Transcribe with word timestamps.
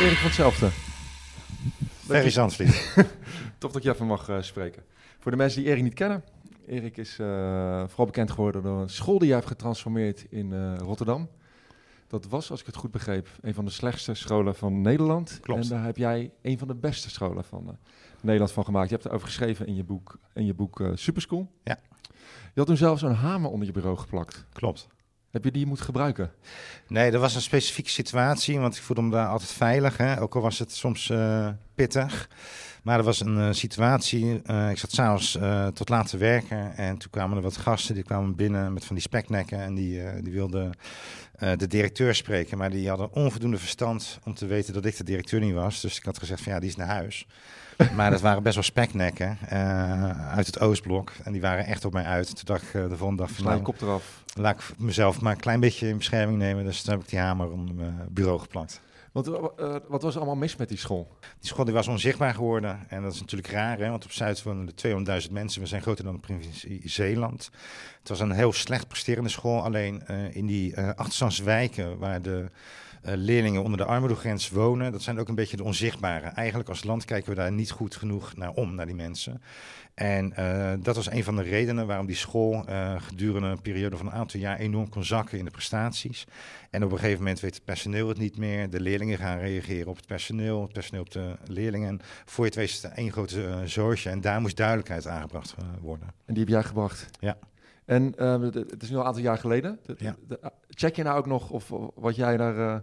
Erik 0.00 0.16
van 0.16 0.26
hetzelfde. 0.26 0.70
Ferry 2.06 2.30
Zandvliet. 2.30 2.94
Tof 3.58 3.72
dat 3.72 3.82
je 3.82 3.92
even 3.92 4.06
mag 4.06 4.28
uh, 4.28 4.42
spreken. 4.42 4.82
Voor 5.18 5.30
de 5.30 5.36
mensen 5.36 5.62
die 5.62 5.70
Erik 5.70 5.82
niet 5.82 5.94
kennen. 5.94 6.24
Erik 6.66 6.96
is 6.96 7.18
uh, 7.20 7.26
vooral 7.86 8.06
bekend 8.06 8.30
geworden 8.30 8.62
door 8.62 8.80
een 8.80 8.88
school 8.88 9.18
die 9.18 9.26
jij 9.26 9.36
hebt 9.36 9.48
getransformeerd 9.48 10.26
in 10.30 10.50
uh, 10.50 10.76
Rotterdam. 10.76 11.28
Dat 12.08 12.26
was, 12.26 12.50
als 12.50 12.60
ik 12.60 12.66
het 12.66 12.76
goed 12.76 12.90
begreep, 12.90 13.28
een 13.40 13.54
van 13.54 13.64
de 13.64 13.70
slechtste 13.70 14.14
scholen 14.14 14.54
van 14.54 14.80
Nederland. 14.80 15.38
Klopt. 15.40 15.62
En 15.62 15.68
daar 15.68 15.84
heb 15.84 15.96
jij 15.96 16.30
een 16.42 16.58
van 16.58 16.68
de 16.68 16.74
beste 16.74 17.10
scholen 17.10 17.44
van 17.44 17.76
Nederland 18.20 18.52
van 18.52 18.64
gemaakt. 18.64 18.88
Je 18.88 18.94
hebt 18.94 19.06
erover 19.06 19.26
geschreven 19.26 19.66
in 19.66 19.74
je 19.74 19.84
boek, 19.84 20.18
in 20.32 20.46
je 20.46 20.54
boek 20.54 20.82
Superschool. 20.94 21.50
Ja. 21.62 21.78
Je 22.54 22.60
had 22.60 22.66
toen 22.66 22.76
zelfs 22.76 23.02
een 23.02 23.14
hamer 23.14 23.50
onder 23.50 23.66
je 23.66 23.72
bureau 23.72 23.96
geplakt. 23.96 24.44
Klopt. 24.52 24.88
Heb 25.34 25.44
je 25.44 25.50
die 25.50 25.66
moeten 25.66 25.84
gebruiken? 25.84 26.32
Nee, 26.88 27.10
dat 27.10 27.20
was 27.20 27.34
een 27.34 27.40
specifieke 27.40 27.90
situatie, 27.90 28.58
want 28.58 28.76
ik 28.76 28.82
voelde 28.82 29.02
me 29.02 29.10
daar 29.10 29.28
altijd 29.28 29.50
veilig. 29.50 29.96
Hè? 29.96 30.20
Ook 30.20 30.34
al 30.34 30.40
was 30.40 30.58
het 30.58 30.72
soms 30.72 31.08
uh, 31.08 31.48
pittig. 31.74 32.28
Maar 32.84 32.98
er 32.98 33.04
was 33.04 33.20
een 33.20 33.36
uh, 33.36 33.48
situatie, 33.50 34.42
uh, 34.46 34.70
ik 34.70 34.78
zat 34.78 34.92
s'avonds 34.92 35.38
tot 35.74 35.88
laat 35.88 36.08
te 36.08 36.16
werken 36.16 36.76
en 36.76 36.98
toen 36.98 37.10
kwamen 37.10 37.36
er 37.36 37.42
wat 37.42 37.56
gasten, 37.56 37.94
die 37.94 38.04
kwamen 38.04 38.34
binnen 38.34 38.72
met 38.72 38.84
van 38.84 38.94
die 38.94 39.04
speknekken 39.04 39.58
en 39.58 39.74
die, 39.74 40.22
die 40.22 40.32
wilden 40.32 40.72
de 41.56 41.66
directeur 41.66 42.14
spreken. 42.14 42.58
Maar 42.58 42.70
die 42.70 42.88
hadden 42.88 43.12
onvoldoende 43.12 43.58
verstand 43.58 44.18
om 44.24 44.34
te 44.34 44.46
weten 44.46 44.74
dat 44.74 44.84
ik 44.84 44.96
de 44.96 45.04
directeur 45.04 45.40
niet 45.40 45.54
was. 45.54 45.80
Dus 45.80 45.96
ik 45.96 46.04
had 46.04 46.18
gezegd 46.18 46.42
van 46.42 46.52
ja, 46.52 46.58
die 46.60 46.68
is 46.68 46.76
naar 46.76 46.86
huis. 46.86 47.26
maar 47.96 48.10
dat 48.10 48.20
waren 48.20 48.42
best 48.42 48.54
wel 48.54 48.64
speknekken 48.64 49.38
uit 50.30 50.46
het 50.46 50.60
Oostblok 50.60 51.12
en 51.24 51.32
die 51.32 51.40
waren 51.40 51.66
echt 51.66 51.84
op 51.84 51.92
mij 51.92 52.04
uit. 52.04 52.26
Toen 52.26 52.44
dacht 52.44 52.62
ik 52.62 52.72
de 52.72 52.96
volgende 52.96 53.22
dag 53.22 53.30
van 53.30 53.44
Sla 53.44 53.54
je 53.54 53.62
kop 53.62 53.80
eraf 53.80 54.24
laat 54.34 54.60
ik 54.60 54.78
mezelf 54.78 55.20
maar 55.20 55.32
een 55.32 55.40
klein 55.40 55.60
beetje 55.60 55.88
in 55.88 55.96
bescherming 55.96 56.38
nemen. 56.38 56.64
Dus 56.64 56.82
toen 56.82 56.94
heb 56.94 57.02
ik 57.02 57.08
die 57.08 57.18
hamer 57.18 57.50
onder 57.50 57.74
mijn 57.74 58.06
bureau 58.10 58.40
geplakt. 58.40 58.80
Want, 59.14 59.28
uh, 59.28 59.76
wat 59.88 60.02
was 60.02 60.12
er 60.14 60.20
allemaal 60.20 60.36
mis 60.36 60.56
met 60.56 60.68
die 60.68 60.78
school? 60.78 61.16
Die 61.20 61.48
school 61.48 61.64
die 61.64 61.74
was 61.74 61.88
onzichtbaar 61.88 62.34
geworden. 62.34 62.88
En 62.88 63.02
dat 63.02 63.12
is 63.12 63.20
natuurlijk 63.20 63.52
raar, 63.52 63.78
hè? 63.78 63.90
want 63.90 64.04
op 64.04 64.12
Zuid 64.12 64.42
wonen 64.42 64.66
er 64.66 65.22
200.000 65.26 65.32
mensen. 65.32 65.60
We 65.60 65.66
zijn 65.66 65.82
groter 65.82 66.04
dan 66.04 66.14
de 66.14 66.20
provincie 66.20 66.88
Zeeland. 66.88 67.50
Het 68.04 68.18
was 68.18 68.28
een 68.28 68.32
heel 68.32 68.52
slecht 68.52 68.88
presterende 68.88 69.28
school. 69.28 69.62
Alleen 69.62 70.02
uh, 70.10 70.36
in 70.36 70.46
die 70.46 70.76
uh, 70.76 70.88
achterstandswijken 70.88 71.98
waar 71.98 72.22
de 72.22 72.50
leerlingen 73.06 73.62
onder 73.62 73.78
de 73.78 73.84
armoedegrens 73.84 74.50
wonen, 74.50 74.92
dat 74.92 75.02
zijn 75.02 75.18
ook 75.18 75.28
een 75.28 75.34
beetje 75.34 75.56
de 75.56 75.64
onzichtbare. 75.64 76.26
Eigenlijk 76.26 76.68
als 76.68 76.84
land 76.84 77.04
kijken 77.04 77.30
we 77.30 77.36
daar 77.36 77.52
niet 77.52 77.70
goed 77.70 77.96
genoeg 77.96 78.36
naar 78.36 78.50
om, 78.50 78.74
naar 78.74 78.86
die 78.86 78.94
mensen. 78.94 79.42
En 79.94 80.34
uh, 80.38 80.72
dat 80.78 80.96
was 80.96 81.10
een 81.10 81.24
van 81.24 81.36
de 81.36 81.42
redenen 81.42 81.86
waarom 81.86 82.06
die 82.06 82.16
school 82.16 82.64
uh, 82.68 83.00
gedurende 83.00 83.48
een 83.48 83.60
periode 83.60 83.96
van 83.96 84.06
een 84.06 84.12
aantal 84.12 84.40
jaar 84.40 84.58
enorm 84.58 84.88
kon 84.88 85.04
zakken 85.04 85.38
in 85.38 85.44
de 85.44 85.50
prestaties. 85.50 86.26
En 86.70 86.84
op 86.84 86.92
een 86.92 86.98
gegeven 86.98 87.18
moment 87.18 87.40
weet 87.40 87.54
het 87.54 87.64
personeel 87.64 88.08
het 88.08 88.18
niet 88.18 88.36
meer. 88.36 88.70
De 88.70 88.80
leerlingen 88.80 89.18
gaan 89.18 89.38
reageren 89.38 89.88
op 89.88 89.96
het 89.96 90.06
personeel, 90.06 90.62
het 90.62 90.72
personeel 90.72 91.02
op 91.02 91.10
de 91.10 91.36
leerlingen. 91.46 91.88
En 91.88 92.00
voor 92.24 92.44
je 92.44 92.50
het 92.50 92.58
weet 92.58 92.68
is 92.68 92.82
het 92.82 92.92
één 92.92 93.12
grote 93.12 93.42
uh, 93.42 93.56
zorgje. 93.64 94.10
En 94.10 94.20
daar 94.20 94.40
moest 94.40 94.56
duidelijkheid 94.56 95.06
aangebracht 95.06 95.54
worden. 95.80 96.06
En 96.26 96.34
die 96.34 96.42
heb 96.42 96.52
jij 96.52 96.62
gebracht? 96.62 97.06
Ja. 97.20 97.36
En 97.84 98.12
het 98.16 98.82
is 98.82 98.90
nu 98.90 98.94
al 98.94 99.00
een 99.00 99.06
aantal 99.06 99.22
jaar 99.22 99.38
geleden. 99.38 99.78
De, 99.82 99.94
ja. 99.98 100.16
de, 100.28 100.38
check 100.68 100.96
je 100.96 101.02
nou 101.02 101.18
ook 101.18 101.26
nog 101.26 101.50
of 101.50 101.72
wat 101.94 102.16
jij 102.16 102.36
daar 102.36 102.82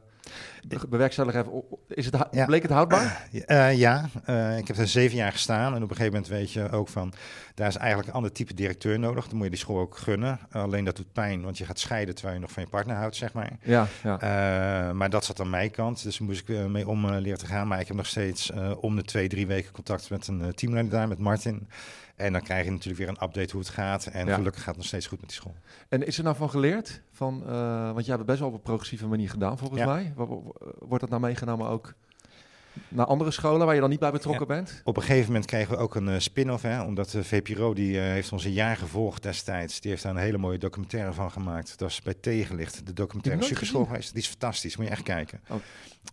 bewerkstellig 0.90 1.34
heeft. 1.34 1.50
Is 1.88 2.06
het, 2.06 2.28
ja. 2.32 2.46
Bleek 2.46 2.62
het 2.62 2.72
houdbaar? 2.72 3.28
Uh, 3.32 3.78
ja, 3.86 4.10
uh, 4.30 4.58
ik 4.58 4.68
heb 4.68 4.78
er 4.78 4.88
zeven 4.88 5.18
jaar 5.18 5.32
gestaan. 5.32 5.76
En 5.76 5.84
op 5.84 5.90
een 5.90 5.96
gegeven 5.96 6.14
moment 6.14 6.28
weet 6.28 6.52
je 6.52 6.70
ook 6.70 6.88
van... 6.88 7.14
daar 7.56 7.68
is 7.68 7.76
eigenlijk 7.76 8.08
een 8.08 8.16
ander 8.16 8.32
type 8.32 8.54
directeur 8.54 9.00
nodig. 9.00 9.28
Dan 9.28 9.36
moet 9.36 9.44
je 9.44 9.52
die 9.52 9.60
school 9.60 9.80
ook 9.80 9.98
gunnen. 9.98 10.40
alleen 10.52 10.86
dat 10.86 10.96
doet 10.96 11.14
pijn, 11.14 11.42
want 11.42 11.58
je 11.58 11.66
gaat 11.66 11.80
scheiden... 11.80 12.16
terwijl 12.16 12.36
je 12.36 12.42
nog 12.42 12.52
van 12.52 12.64
je 12.64 12.70
partner 12.70 12.96
houdt, 12.96 13.16
zeg 13.16 13.34
maar. 13.34 13.58
Ja, 13.64 13.88
ja. 14.04 14.14
Uh, 14.14 14.94
maar 14.94 15.10
dat 15.10 15.26
zat 15.26 15.40
aan 15.40 15.50
mijn 15.50 15.72
kant. 15.72 16.04
Dus 16.04 16.20
moest 16.20 16.50
ik 16.50 16.68
mee 16.68 16.88
om 16.88 17.12
leren 17.12 17.40
te 17.40 17.46
gaan. 17.46 17.68
Maar 17.68 17.80
ik 17.80 17.88
heb 17.88 17.98
nog 17.98 18.06
steeds 18.06 18.52
om 18.80 18.96
de 18.96 19.04
twee, 19.04 19.28
drie 19.28 19.48
weken 19.48 19.72
contact... 19.72 20.10
met 20.10 20.28
een 20.28 20.54
teamleider 20.56 20.92
daar, 20.92 21.08
met 21.08 21.20
Martin... 21.20 21.68
En 22.22 22.34
dan 22.34 22.42
krijg 22.42 22.66
je 22.66 22.72
natuurlijk 22.72 22.98
weer 22.98 23.08
een 23.08 23.24
update 23.24 23.52
hoe 23.52 23.62
het 23.62 23.70
gaat. 23.70 24.06
En 24.06 24.28
ja. 24.28 24.36
gelukkig 24.36 24.62
gaat 24.62 24.70
het 24.70 24.78
nog 24.78 24.86
steeds 24.86 25.08
goed 25.08 25.20
met 25.20 25.30
die 25.30 25.38
school. 25.38 25.56
En 25.90 26.06
is 26.06 26.18
er 26.18 26.24
nou 26.24 26.36
van 26.36 26.50
geleerd? 26.50 27.02
Van, 27.12 27.44
uh, 27.46 27.52
want 27.92 28.06
jij 28.06 28.16
hebt 28.16 28.18
het 28.18 28.26
best 28.26 28.40
wel 28.40 28.48
op 28.48 28.54
een 28.54 28.62
progressieve 28.62 29.08
manier 29.08 29.30
gedaan, 29.30 29.58
volgens 29.58 29.80
ja. 29.80 29.86
mij. 29.86 30.14
Wordt 30.80 31.00
dat 31.00 31.10
nou 31.10 31.22
meegenomen 31.22 31.68
ook 31.68 31.94
naar 32.88 33.06
andere 33.06 33.32
scholen 33.32 33.66
waar 33.66 33.76
je 33.76 33.82
dan 33.82 33.90
niet 33.90 34.00
bij 34.00 34.12
betrokken 34.12 34.48
ja. 34.48 34.54
bent? 34.54 34.82
Op 34.84 34.98
een 34.98 35.04
gegeven 35.04 35.26
moment 35.26 35.46
kregen 35.46 35.72
we 35.72 35.78
ook 35.78 35.96
een 35.96 36.08
uh, 36.08 36.20
spin-off, 36.20 36.64
hè, 36.64 36.82
omdat 36.82 37.10
de 37.10 37.24
VPRO 37.24 37.74
die 37.74 37.94
uh, 37.94 38.02
heeft 38.02 38.32
ons 38.32 38.46
een 38.46 38.52
jaar 38.52 38.78
gevolgd 38.78 39.24
destijds. 39.24 39.82
Die 39.82 39.92
heeft 39.92 40.04
daar 40.04 40.12
een 40.12 40.22
hele 40.22 40.38
mooie 40.38 40.58
documentaire 40.58 41.14
van 41.14 41.32
gemaakt. 41.32 41.78
Dat 41.80 41.90
is 41.90 42.02
bij 42.02 42.14
Tegenlicht, 42.14 42.86
de 42.86 42.94
documentaire 42.94 43.44
Superschool 43.44 43.86
geweest. 43.86 44.14
Die 44.14 44.22
is 44.22 44.28
fantastisch, 44.28 44.78
moet 44.78 44.86
je 44.86 44.92
echt 44.92 45.04
kijken. 45.04 45.42
Oh. 45.50 45.58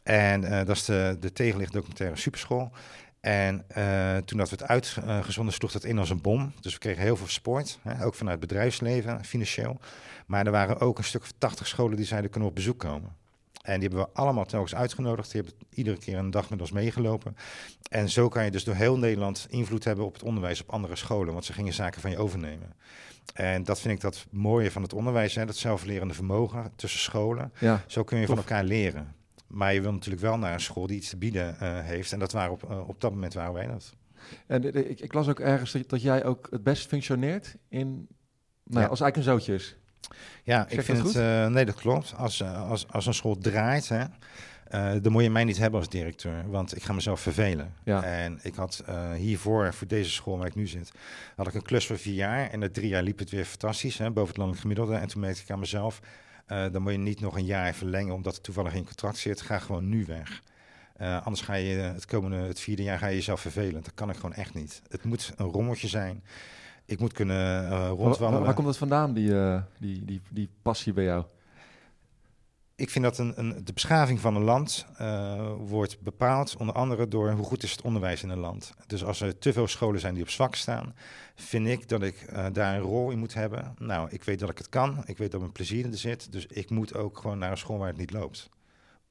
En 0.03 0.41
dat 0.41 0.77
is 0.77 0.85
de, 0.85 1.17
de 1.21 1.33
Tegenlicht 1.33 1.73
documentaire 1.73 2.17
Superschool. 2.17 2.73
En 3.21 3.65
uh, 3.77 4.17
toen 4.17 4.39
dat 4.39 4.51
werd 4.51 4.63
uitgezonden, 4.63 5.55
sloeg 5.55 5.73
dat 5.73 5.85
in 5.85 5.99
als 5.99 6.11
een 6.11 6.21
bom. 6.21 6.53
Dus 6.61 6.73
we 6.73 6.79
kregen 6.79 7.03
heel 7.03 7.17
veel 7.17 7.27
support, 7.27 7.79
hè, 7.83 8.05
ook 8.05 8.15
vanuit 8.15 8.41
bedrijfsleven, 8.41 9.25
financieel. 9.25 9.81
Maar 10.27 10.47
er 10.47 10.53
waren 10.53 10.81
ook 10.81 10.99
een 10.99 11.05
stuk 11.05 11.23
of 11.23 11.33
80 11.39 11.67
scholen 11.67 11.97
die 11.97 12.07
zeiden 12.07 12.31
kunnen 12.31 12.49
op 12.49 12.55
bezoek 12.55 12.79
komen. 12.79 13.17
En 13.63 13.81
die 13.81 13.89
hebben 13.89 14.07
we 14.07 14.21
allemaal 14.21 14.45
telkens 14.45 14.75
uitgenodigd. 14.75 15.33
Die 15.33 15.43
hebben 15.43 15.61
iedere 15.71 15.99
keer 15.99 16.19
een 16.19 16.31
dag 16.31 16.51
met 16.51 16.61
ons 16.61 16.73
meegelopen. 16.73 17.37
En 17.91 18.09
zo 18.09 18.29
kan 18.29 18.45
je 18.45 18.51
dus 18.51 18.65
door 18.65 18.75
heel 18.75 18.99
Nederland 18.99 19.47
invloed 19.49 19.85
hebben 19.85 20.05
op 20.05 20.13
het 20.13 20.23
onderwijs 20.23 20.61
op 20.61 20.71
andere 20.71 20.97
scholen. 20.97 21.33
Want 21.33 21.45
ze 21.45 21.53
gingen 21.53 21.73
zaken 21.73 22.01
van 22.01 22.11
je 22.11 22.19
overnemen. 22.19 22.73
En 23.35 23.65
dat 23.65 23.81
vind 23.81 23.95
ik 23.95 24.01
dat 24.01 24.27
mooie 24.31 24.71
van 24.71 24.83
het 24.83 24.93
onderwijs, 24.93 25.35
hè, 25.35 25.47
dat 25.47 25.57
zelflerende 25.57 26.15
vermogen 26.15 26.73
tussen 26.77 27.01
scholen. 27.01 27.53
Ja, 27.59 27.85
zo 27.87 28.05
kun 28.05 28.19
je 28.19 28.27
tof. 28.27 28.35
van 28.35 28.45
elkaar 28.45 28.65
leren. 28.65 29.15
Maar 29.49 29.75
je 29.75 29.81
wil 29.81 29.93
natuurlijk 29.93 30.23
wel 30.23 30.39
naar 30.39 30.53
een 30.53 30.61
school 30.61 30.87
die 30.87 30.97
iets 30.97 31.09
te 31.09 31.17
bieden 31.17 31.57
uh, 31.63 31.81
heeft. 31.81 32.13
En 32.13 32.19
dat 32.19 32.33
waren 32.33 32.53
op, 32.53 32.71
uh, 32.71 32.89
op 32.89 33.01
dat 33.01 33.11
moment 33.11 33.35
waren 33.35 33.53
wij 33.53 33.67
dat. 33.67 33.95
En 34.47 34.61
de, 34.61 34.73
de, 34.73 34.89
ik, 34.89 35.01
ik, 35.01 35.13
las 35.13 35.29
ook 35.29 35.41
ergens 35.41 35.73
dat, 35.73 35.89
dat, 35.89 36.03
jij 36.03 36.25
ook 36.25 36.47
het 36.51 36.63
best 36.63 36.87
functioneert 36.87 37.57
in, 37.69 38.09
nou, 38.65 38.85
ja. 38.85 38.87
als 38.87 39.01
eigenlijk 39.01 39.17
een 39.17 39.23
zootje 39.23 39.55
is. 39.55 39.77
Ja, 40.45 40.67
zeg 40.69 40.79
ik 40.79 40.85
vind 40.85 40.99
het. 40.99 41.15
Uh, 41.15 41.47
nee, 41.47 41.65
dat 41.65 41.75
klopt. 41.75 42.15
Als, 42.17 42.43
als, 42.43 42.89
als 42.89 43.07
een 43.07 43.15
school 43.15 43.39
draait, 43.39 43.89
hè, 43.89 44.05
dan 45.01 45.13
moet 45.13 45.23
je 45.23 45.31
mij 45.31 45.45
niet 45.45 45.59
hebben 45.59 45.81
als 45.81 45.89
directeur, 45.89 46.51
want 46.51 46.77
ik 46.77 46.83
ga 46.83 46.93
mezelf 46.93 47.21
vervelen. 47.21 47.75
Ja. 47.85 48.03
En 48.03 48.39
ik 48.43 48.55
had 48.55 48.85
hiervoor, 49.17 49.75
voor 49.75 49.87
deze 49.87 50.11
school 50.11 50.39
waar 50.39 50.47
ik 50.47 50.55
nu 50.55 50.67
zit, 50.67 50.93
had 51.37 51.47
ik 51.47 51.55
een 51.55 51.63
klus 51.63 51.87
voor 51.87 51.99
vier 51.99 52.15
jaar. 52.15 52.51
En 52.51 52.59
na 52.59 52.69
drie 52.71 52.89
jaar 52.89 53.03
liep 53.03 53.19
het 53.19 53.31
weer 53.31 53.45
fantastisch, 53.45 53.99
hè, 53.99 54.11
boven 54.11 54.29
het 54.29 54.37
landelijk 54.37 54.63
gemiddelde. 54.63 54.95
En 54.95 55.09
toen 55.09 55.21
merkte 55.21 55.43
ik 55.43 55.51
aan 55.51 55.59
mezelf, 55.59 56.01
dan 56.49 56.83
moet 56.83 56.93
je 56.93 56.99
niet 56.99 57.21
nog 57.21 57.37
een 57.37 57.45
jaar 57.45 57.75
verlengen 57.75 58.15
omdat 58.15 58.35
het 58.35 58.43
toevallig 58.43 58.75
in 58.75 58.85
contract 58.85 59.17
zit. 59.17 59.41
Ga 59.41 59.59
gewoon 59.59 59.89
nu 59.89 60.05
weg. 60.05 60.43
Uh, 61.01 61.27
anders 61.27 61.41
ga 61.41 61.55
je 61.55 61.77
het 61.77 62.07
komende, 62.07 62.37
het 62.37 62.61
vierde 62.61 62.83
jaar 62.83 62.99
ga 62.99 63.07
je 63.07 63.15
jezelf 63.15 63.41
vervelen. 63.41 63.83
Dat 63.83 63.95
kan 63.95 64.11
ik 64.11 64.17
gewoon 64.17 64.33
echt 64.33 64.55
niet. 64.55 64.83
Het 64.89 65.05
moet 65.05 65.33
een 65.37 65.47
rommeltje 65.47 65.89
zijn. 65.89 66.23
Ik 66.85 67.01
moet 67.01 67.13
kunnen 67.13 67.65
uh, 67.65 67.89
rondwandelen. 67.89 68.33
Waar, 68.33 68.43
waar, 68.43 68.55
komt 68.55 68.67
dat 68.67 68.77
vandaan, 68.77 69.13
die, 69.13 69.31
uh, 69.31 69.63
die, 69.79 70.05
die, 70.05 70.21
die 70.31 70.49
passie 70.63 70.93
bij 70.93 71.05
jou? 71.05 71.25
Ik 72.79 72.91
vind 72.91 73.05
dat 73.05 73.19
een, 73.19 73.33
een, 73.37 73.65
de 73.65 73.73
beschaving 73.73 74.21
van 74.21 74.37
een 74.37 74.43
land 74.43 74.87
uh, 75.01 75.53
wordt 75.59 76.01
bepaald 76.01 76.57
onder 76.57 76.75
andere 76.75 77.09
door 77.09 77.31
hoe 77.31 77.45
goed 77.45 77.63
is 77.63 77.71
het 77.71 77.83
onderwijs 77.83 78.23
in 78.23 78.29
een 78.29 78.39
land. 78.39 78.75
Dus 78.87 79.05
als 79.05 79.21
er 79.21 79.39
te 79.39 79.53
veel 79.53 79.67
scholen 79.67 80.01
zijn 80.01 80.15
die 80.15 80.23
op 80.23 80.29
zwak 80.29 80.55
staan, 80.55 80.95
vind 81.35 81.67
ik 81.67 81.89
dat 81.89 82.03
ik 82.03 82.27
uh, 82.33 82.47
daar 82.53 82.75
een 82.75 82.81
rol 82.81 83.11
in 83.11 83.19
moet 83.19 83.35
hebben. 83.35 83.75
Nou, 83.79 84.09
ik 84.11 84.25
weet 84.25 84.39
dat 84.39 84.51
ik 84.51 84.59
het 84.59 84.69
kan, 84.69 85.03
ik 85.07 85.19
weet 85.19 85.31
dat 85.31 85.41
mijn 85.41 85.53
plezier 85.53 85.85
in 85.85 85.95
zit, 85.95 86.33
dus 86.33 86.47
ik 86.47 86.71
moet 86.71 86.95
ook 86.95 87.19
gewoon 87.19 87.39
naar 87.39 87.51
een 87.51 87.59
school 87.59 87.79
waar 87.79 87.89
het 87.89 87.97
niet 87.97 88.13
loopt. 88.13 88.49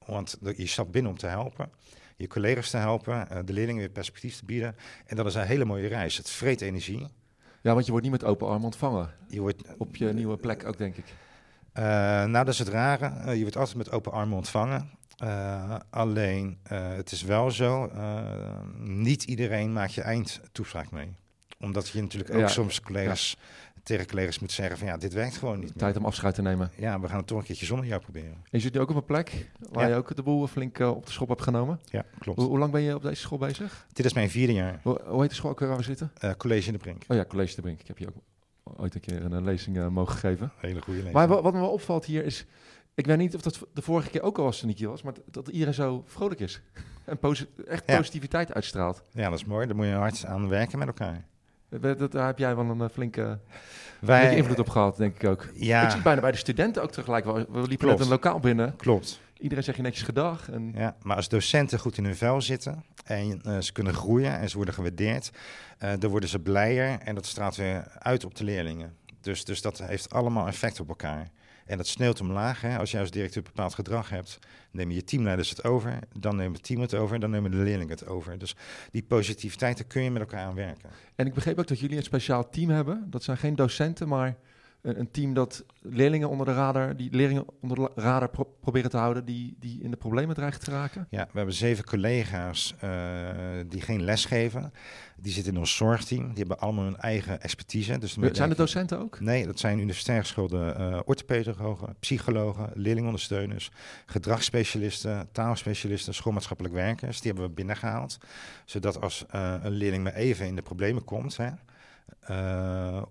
Want 0.05 0.37
je 0.55 0.67
stapt 0.67 0.91
binnen 0.91 1.11
om 1.11 1.17
te 1.17 1.27
helpen, 1.27 1.69
je 2.17 2.27
collega's 2.27 2.69
te 2.69 2.77
helpen, 2.77 3.27
uh, 3.31 3.39
de 3.45 3.53
leerlingen 3.53 3.81
weer 3.81 3.89
perspectief 3.89 4.37
te 4.37 4.45
bieden. 4.45 4.75
En 5.05 5.15
dat 5.15 5.25
is 5.25 5.35
een 5.35 5.45
hele 5.45 5.65
mooie 5.65 5.87
reis. 5.87 6.17
Het 6.17 6.29
vreet 6.29 6.61
energie. 6.61 7.07
Ja, 7.61 7.73
want 7.73 7.85
je 7.85 7.91
wordt 7.91 8.05
niet 8.05 8.19
met 8.19 8.29
open 8.29 8.47
armen 8.47 8.65
ontvangen. 8.65 9.09
Je 9.27 9.41
wordt 9.41 9.63
op 9.77 9.95
je 9.95 10.13
nieuwe 10.13 10.37
plek 10.37 10.65
ook, 10.65 10.77
denk 10.77 10.95
ik. 10.95 11.05
Uh, 11.77 11.83
nou, 11.83 12.45
dat 12.45 12.47
is 12.47 12.59
het 12.59 12.67
rare. 12.67 13.11
Uh, 13.25 13.35
je 13.35 13.41
wordt 13.41 13.57
altijd 13.57 13.77
met 13.77 13.91
open 13.91 14.11
armen 14.11 14.37
ontvangen. 14.37 14.89
Uh, 15.23 15.75
alleen, 15.89 16.57
het 16.69 17.11
is 17.11 17.23
wel 17.23 17.51
zo, 17.51 17.91
niet 18.79 19.23
iedereen 19.23 19.73
maakt 19.73 19.93
je 19.93 20.01
eindtoespraak 20.01 20.91
mee. 20.91 21.15
Omdat 21.59 21.89
je 21.89 22.01
natuurlijk 22.01 22.33
ook 22.33 22.39
ja, 22.39 22.47
soms 22.47 22.81
collega's, 22.81 23.37
ja. 23.39 23.81
tegen 23.83 24.07
collega's 24.07 24.39
moet 24.39 24.51
zeggen 24.51 24.77
van 24.77 24.87
ja, 24.87 24.97
dit 24.97 25.13
werkt 25.13 25.37
gewoon 25.37 25.59
niet 25.59 25.77
Tijd 25.77 25.93
meer. 25.93 26.01
om 26.01 26.07
afscheid 26.07 26.35
te 26.35 26.41
nemen. 26.41 26.71
Ja, 26.75 26.99
we 26.99 27.07
gaan 27.07 27.17
het 27.17 27.27
toch 27.27 27.37
een 27.37 27.43
keertje 27.43 27.65
zonder 27.65 27.85
jou 27.85 28.01
proberen. 28.01 28.31
En 28.31 28.43
je 28.49 28.59
zit 28.59 28.73
nu 28.73 28.79
ook 28.79 28.89
op 28.89 28.95
een 28.95 29.05
plek 29.05 29.49
waar 29.71 29.89
je 29.89 29.95
ook 29.95 30.15
de 30.15 30.23
boel 30.23 30.47
flink 30.47 30.79
op 30.79 31.05
de 31.05 31.11
schop 31.11 31.27
hebt 31.27 31.41
genomen. 31.41 31.79
Ja, 31.85 32.05
klopt. 32.19 32.39
Hoe, 32.39 32.47
hoe, 32.47 32.57
lang 32.57 32.71
ben 32.71 32.81
je 32.81 32.95
op 32.95 33.01
deze 33.01 33.21
school 33.21 33.37
bezig? 33.37 33.87
Dit 33.93 34.05
is 34.05 34.13
mijn 34.13 34.29
vierde 34.29 34.53
jaar. 34.53 34.79
Hoe, 34.83 35.01
hoe 35.05 35.21
heet 35.21 35.29
de 35.29 35.35
school 35.35 35.51
ook 35.51 35.59
waar 35.59 35.77
we 35.77 35.83
zitten? 35.83 36.11
College 36.37 36.67
in 36.67 36.73
de 36.73 36.79
Brink. 36.79 37.03
Oh 37.07 37.17
ja, 37.17 37.25
College 37.25 37.49
in 37.49 37.55
de 37.55 37.61
Brink. 37.61 37.79
Ik 37.79 37.87
heb 37.87 37.97
je 37.97 38.07
ook 38.07 38.15
ooit 38.77 38.95
een 38.95 39.01
keer 39.01 39.25
een, 39.25 39.31
een 39.31 39.43
lezing 39.43 39.77
uh, 39.77 39.87
mogen 39.87 40.15
geven. 40.15 40.51
Hele 40.57 40.81
goede 40.81 40.97
lezing. 40.97 41.13
Maar 41.13 41.27
wat, 41.27 41.53
me 41.53 41.59
wel 41.59 41.71
opvalt 41.71 42.05
hier 42.05 42.25
is, 42.25 42.45
ik 42.93 43.05
weet 43.05 43.17
niet 43.17 43.35
of 43.35 43.41
dat 43.41 43.67
de 43.73 43.81
vorige 43.81 44.09
keer 44.09 44.21
ook 44.21 44.37
al 44.37 44.43
was 44.43 44.61
hier 44.75 44.89
was, 44.89 45.01
maar 45.01 45.13
dat 45.25 45.47
iedereen 45.47 45.73
zo 45.73 46.03
vrolijk 46.05 46.39
is. 46.39 46.61
En 47.05 47.17
posi 47.17 47.45
echt 47.67 47.83
ja. 47.85 47.97
positiviteit 47.97 48.53
uitstraalt. 48.53 49.03
Ja, 49.11 49.29
dat 49.29 49.39
is 49.39 49.45
mooi. 49.45 49.67
Daar 49.67 49.75
moet 49.75 49.85
je 49.85 49.91
hard 49.91 50.25
aan 50.25 50.49
werken 50.49 50.79
met 50.79 50.87
elkaar. 50.87 51.25
Dat, 51.69 52.11
daar 52.11 52.25
heb 52.25 52.37
jij 52.37 52.55
wel 52.55 52.65
een 52.65 52.89
flinke, 52.89 53.39
Wij, 53.99 54.35
invloed 54.35 54.59
op 54.59 54.69
gehad, 54.69 54.97
denk 54.97 55.15
ik 55.15 55.29
ook. 55.29 55.49
Ja. 55.53 55.83
Ik 55.83 55.91
zie 55.91 56.01
bijna 56.01 56.21
bij 56.21 56.31
de 56.31 56.37
studenten 56.37 56.83
ook 56.83 56.91
tegelijk. 56.91 57.25
We 57.25 57.31
liepen 57.51 57.77
Klopt. 57.77 57.81
net 57.93 57.99
een 57.99 58.07
lokaal 58.07 58.39
binnen. 58.39 58.75
Klopt. 58.75 59.19
Iedereen 59.39 59.63
zegt 59.63 59.77
je 59.77 59.83
netjes 59.83 60.03
gedag. 60.03 60.49
En... 60.49 60.71
Ja, 60.75 60.95
maar 61.01 61.15
als 61.15 61.29
docenten 61.29 61.79
goed 61.79 61.97
in 61.97 62.05
hun 62.05 62.15
vel 62.15 62.41
zitten 62.41 62.83
en 63.05 63.41
uh, 63.45 63.59
ze 63.59 63.71
kunnen 63.71 63.93
groeien 63.93 64.39
en 64.39 64.49
ze 64.49 64.55
worden 64.55 64.73
gewaardeerd, 64.73 65.31
uh, 65.83 65.93
dan 65.99 66.09
worden 66.09 66.29
ze 66.29 66.39
blijer 66.39 66.99
en 66.99 67.15
dat 67.15 67.25
straalt 67.25 67.55
weer 67.55 67.87
uit 67.99 68.25
op 68.25 68.35
de 68.35 68.43
leerlingen. 68.43 68.95
Dus, 69.21 69.45
dus 69.45 69.61
dat 69.61 69.77
heeft 69.77 70.13
allemaal 70.13 70.47
effect 70.47 70.79
op 70.79 70.87
elkaar. 70.87 71.29
En 71.65 71.77
dat 71.77 71.87
sneeuwt 71.87 72.21
omlaag. 72.21 72.61
Hè. 72.61 72.77
Als 72.77 72.91
jij 72.91 73.01
als 73.01 73.11
directeur 73.11 73.43
bepaald 73.43 73.73
gedrag 73.73 74.09
hebt, 74.09 74.39
neem 74.71 74.91
je 74.91 75.03
teamleiders 75.03 75.49
het 75.49 75.63
over, 75.63 75.99
dan 76.19 76.35
neemt 76.35 76.55
het 76.55 76.65
team 76.65 76.81
het 76.81 76.93
over, 76.93 77.19
dan 77.19 77.29
nemen 77.29 77.51
de 77.51 77.57
leerlingen 77.57 77.89
het 77.89 78.07
over. 78.07 78.37
Dus 78.37 78.55
die 78.91 79.03
positiviteit, 79.03 79.77
daar 79.77 79.87
kun 79.87 80.01
je 80.01 80.11
met 80.11 80.21
elkaar 80.21 80.45
aan 80.45 80.55
werken. 80.55 80.89
En 81.15 81.25
ik 81.25 81.33
begreep 81.33 81.59
ook 81.59 81.67
dat 81.67 81.79
jullie 81.79 81.97
een 81.97 82.03
speciaal 82.03 82.49
team 82.49 82.69
hebben. 82.69 83.07
Dat 83.09 83.23
zijn 83.23 83.37
geen 83.37 83.55
docenten, 83.55 84.07
maar 84.07 84.35
een, 84.95 85.11
team 85.11 85.33
dat 85.33 85.65
leerlingen 85.81 86.29
onder 86.29 86.45
de 86.45 86.53
radar, 86.53 86.95
die 86.95 87.09
leerlingen 87.11 87.45
onder 87.61 87.77
de 87.77 88.01
radar 88.01 88.29
proberen 88.61 88.89
te 88.89 88.97
houden, 88.97 89.25
die, 89.25 89.55
die 89.59 89.81
in 89.81 89.91
de 89.91 89.97
problemen 89.97 90.35
dreigen 90.35 90.59
te 90.59 90.71
raken? 90.71 91.07
Ja, 91.09 91.27
we 91.31 91.37
hebben 91.37 91.55
zeven 91.55 91.83
collega's 91.83 92.75
uh, 92.83 92.89
die 93.69 93.81
geen 93.81 94.03
les 94.03 94.25
geven. 94.25 94.73
Die 95.19 95.31
zitten 95.31 95.53
in 95.53 95.59
ons 95.59 95.75
zorgteam. 95.75 96.27
Die 96.27 96.37
hebben 96.37 96.59
allemaal 96.59 96.83
hun 96.83 96.97
eigen 96.97 97.41
expertise. 97.41 97.97
Dus 97.97 98.17
zijn 98.31 98.49
de 98.49 98.55
docenten 98.55 98.99
ook? 98.99 99.19
Nee, 99.19 99.45
dat 99.45 99.59
zijn 99.59 99.79
universitair 99.79 100.21
geschoolde 100.21 100.75
uh, 100.79 100.99
orthopedagogen, 101.05 101.95
psychologen, 101.99 102.69
leerlingondersteuners, 102.73 103.71
gedragsspecialisten, 104.05 105.29
taalspecialisten, 105.31 106.13
schoolmaatschappelijk 106.13 106.73
werkers. 106.75 107.21
Die 107.21 107.31
hebben 107.31 107.49
we 107.49 107.55
binnengehaald. 107.55 108.17
Zodat 108.65 109.01
als 109.01 109.25
uh, 109.35 109.55
een 109.61 109.71
leerling 109.71 110.03
maar 110.03 110.13
even 110.13 110.45
in 110.45 110.55
de 110.55 110.61
problemen 110.61 111.03
komt, 111.03 111.37
hè, 111.37 111.49
uh, 112.29 113.03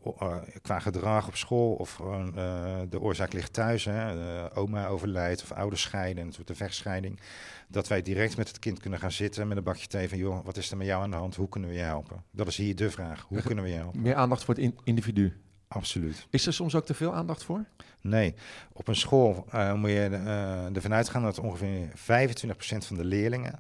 qua 0.63 0.79
gedrag 0.79 1.27
op 1.29 1.37
school 1.37 1.73
of 1.73 1.95
gewoon 1.95 2.33
uh, 2.37 2.81
de 2.89 3.01
oorzaak 3.01 3.33
ligt 3.33 3.53
thuis. 3.53 3.85
Hè, 3.85 4.57
oma 4.57 4.87
overlijdt 4.87 5.43
of 5.43 5.53
ouders 5.53 5.83
scheiden 5.83 6.21
en 6.21 6.27
het 6.27 6.37
wordt 6.37 6.51
een 6.51 6.57
vechtscheiding. 6.57 7.21
Dat 7.69 7.89
wij 7.89 8.03
direct 8.03 8.37
met 8.37 8.49
het 8.49 8.59
kind 8.59 8.81
kunnen 8.81 8.99
gaan 8.99 9.13
zitten 9.13 9.49
met 9.49 9.57
een 9.57 9.63
bakje 9.63 9.87
thee 9.87 10.09
van... 10.09 10.19
joh, 10.19 10.45
wat 10.45 10.57
is 10.57 10.71
er 10.71 10.77
met 10.77 10.87
jou 10.87 11.03
aan 11.03 11.11
de 11.11 11.17
hand? 11.17 11.37
Hoe 11.37 11.49
kunnen 11.49 11.71
we 11.71 11.77
je 11.77 11.83
helpen? 11.83 12.25
Dat 12.31 12.47
is 12.47 12.57
hier 12.57 12.77
de 12.77 12.91
vraag. 12.91 13.25
Hoe 13.29 13.43
kunnen 13.43 13.65
we 13.65 13.71
je 13.71 13.77
helpen? 13.77 14.03
Meer 14.03 14.15
aandacht 14.15 14.45
voor 14.45 14.55
het 14.55 14.73
individu. 14.85 15.41
Absoluut. 15.69 16.27
Is 16.31 16.47
er 16.47 16.53
soms 16.53 16.75
ook 16.75 16.87
te 16.87 16.95
veel 16.95 17.15
aandacht 17.15 17.45
voor? 17.45 17.65
Nee. 18.01 18.35
Op 18.73 18.89
een 18.89 18.97
school 18.97 19.47
moet 19.75 19.91
je 19.91 20.09
ervan 20.73 20.95
uitgaan 20.95 21.23
dat 21.23 21.39
ongeveer 21.39 21.89
25% 21.89 21.93
van 22.79 22.97
de 22.97 23.05
leerlingen 23.05 23.59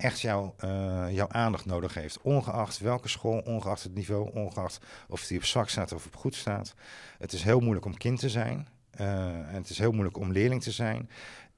echt 0.00 0.20
jouw, 0.20 0.54
uh, 0.64 1.04
jouw 1.10 1.28
aandacht 1.28 1.66
nodig 1.66 1.94
heeft. 1.94 2.20
Ongeacht 2.20 2.78
welke 2.78 3.08
school, 3.08 3.38
ongeacht 3.38 3.82
het 3.82 3.94
niveau, 3.94 4.30
ongeacht 4.34 4.80
of 5.08 5.26
die 5.26 5.38
op 5.38 5.44
zwak 5.44 5.68
staat 5.68 5.92
of 5.92 6.06
op 6.06 6.16
goed 6.16 6.34
staat. 6.34 6.74
Het 7.18 7.32
is 7.32 7.42
heel 7.42 7.60
moeilijk 7.60 7.86
om 7.86 7.96
kind 7.96 8.18
te 8.18 8.28
zijn. 8.28 8.68
Uh, 9.00 9.06
en 9.26 9.54
het 9.54 9.70
is 9.70 9.78
heel 9.78 9.92
moeilijk 9.92 10.16
om 10.16 10.32
leerling 10.32 10.62
te 10.62 10.70
zijn. 10.70 11.10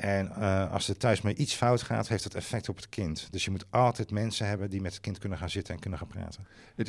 En 0.03 0.33
uh, 0.39 0.73
als 0.73 0.89
er 0.89 0.97
thuis 0.97 1.21
maar 1.21 1.33
iets 1.33 1.55
fout 1.55 1.83
gaat, 1.83 2.09
heeft 2.09 2.23
dat 2.23 2.35
effect 2.35 2.69
op 2.69 2.77
het 2.77 2.89
kind. 2.89 3.29
Dus 3.31 3.45
je 3.45 3.51
moet 3.51 3.65
altijd 3.71 4.11
mensen 4.11 4.47
hebben 4.47 4.71
die 4.71 4.81
met 4.81 4.93
het 4.93 5.01
kind 5.01 5.19
kunnen 5.19 5.39
gaan 5.39 5.51
zitten 5.51 5.75
en 5.75 5.81
kunnen 5.81 5.99
gaan 5.99 6.09
praten. 6.09 6.47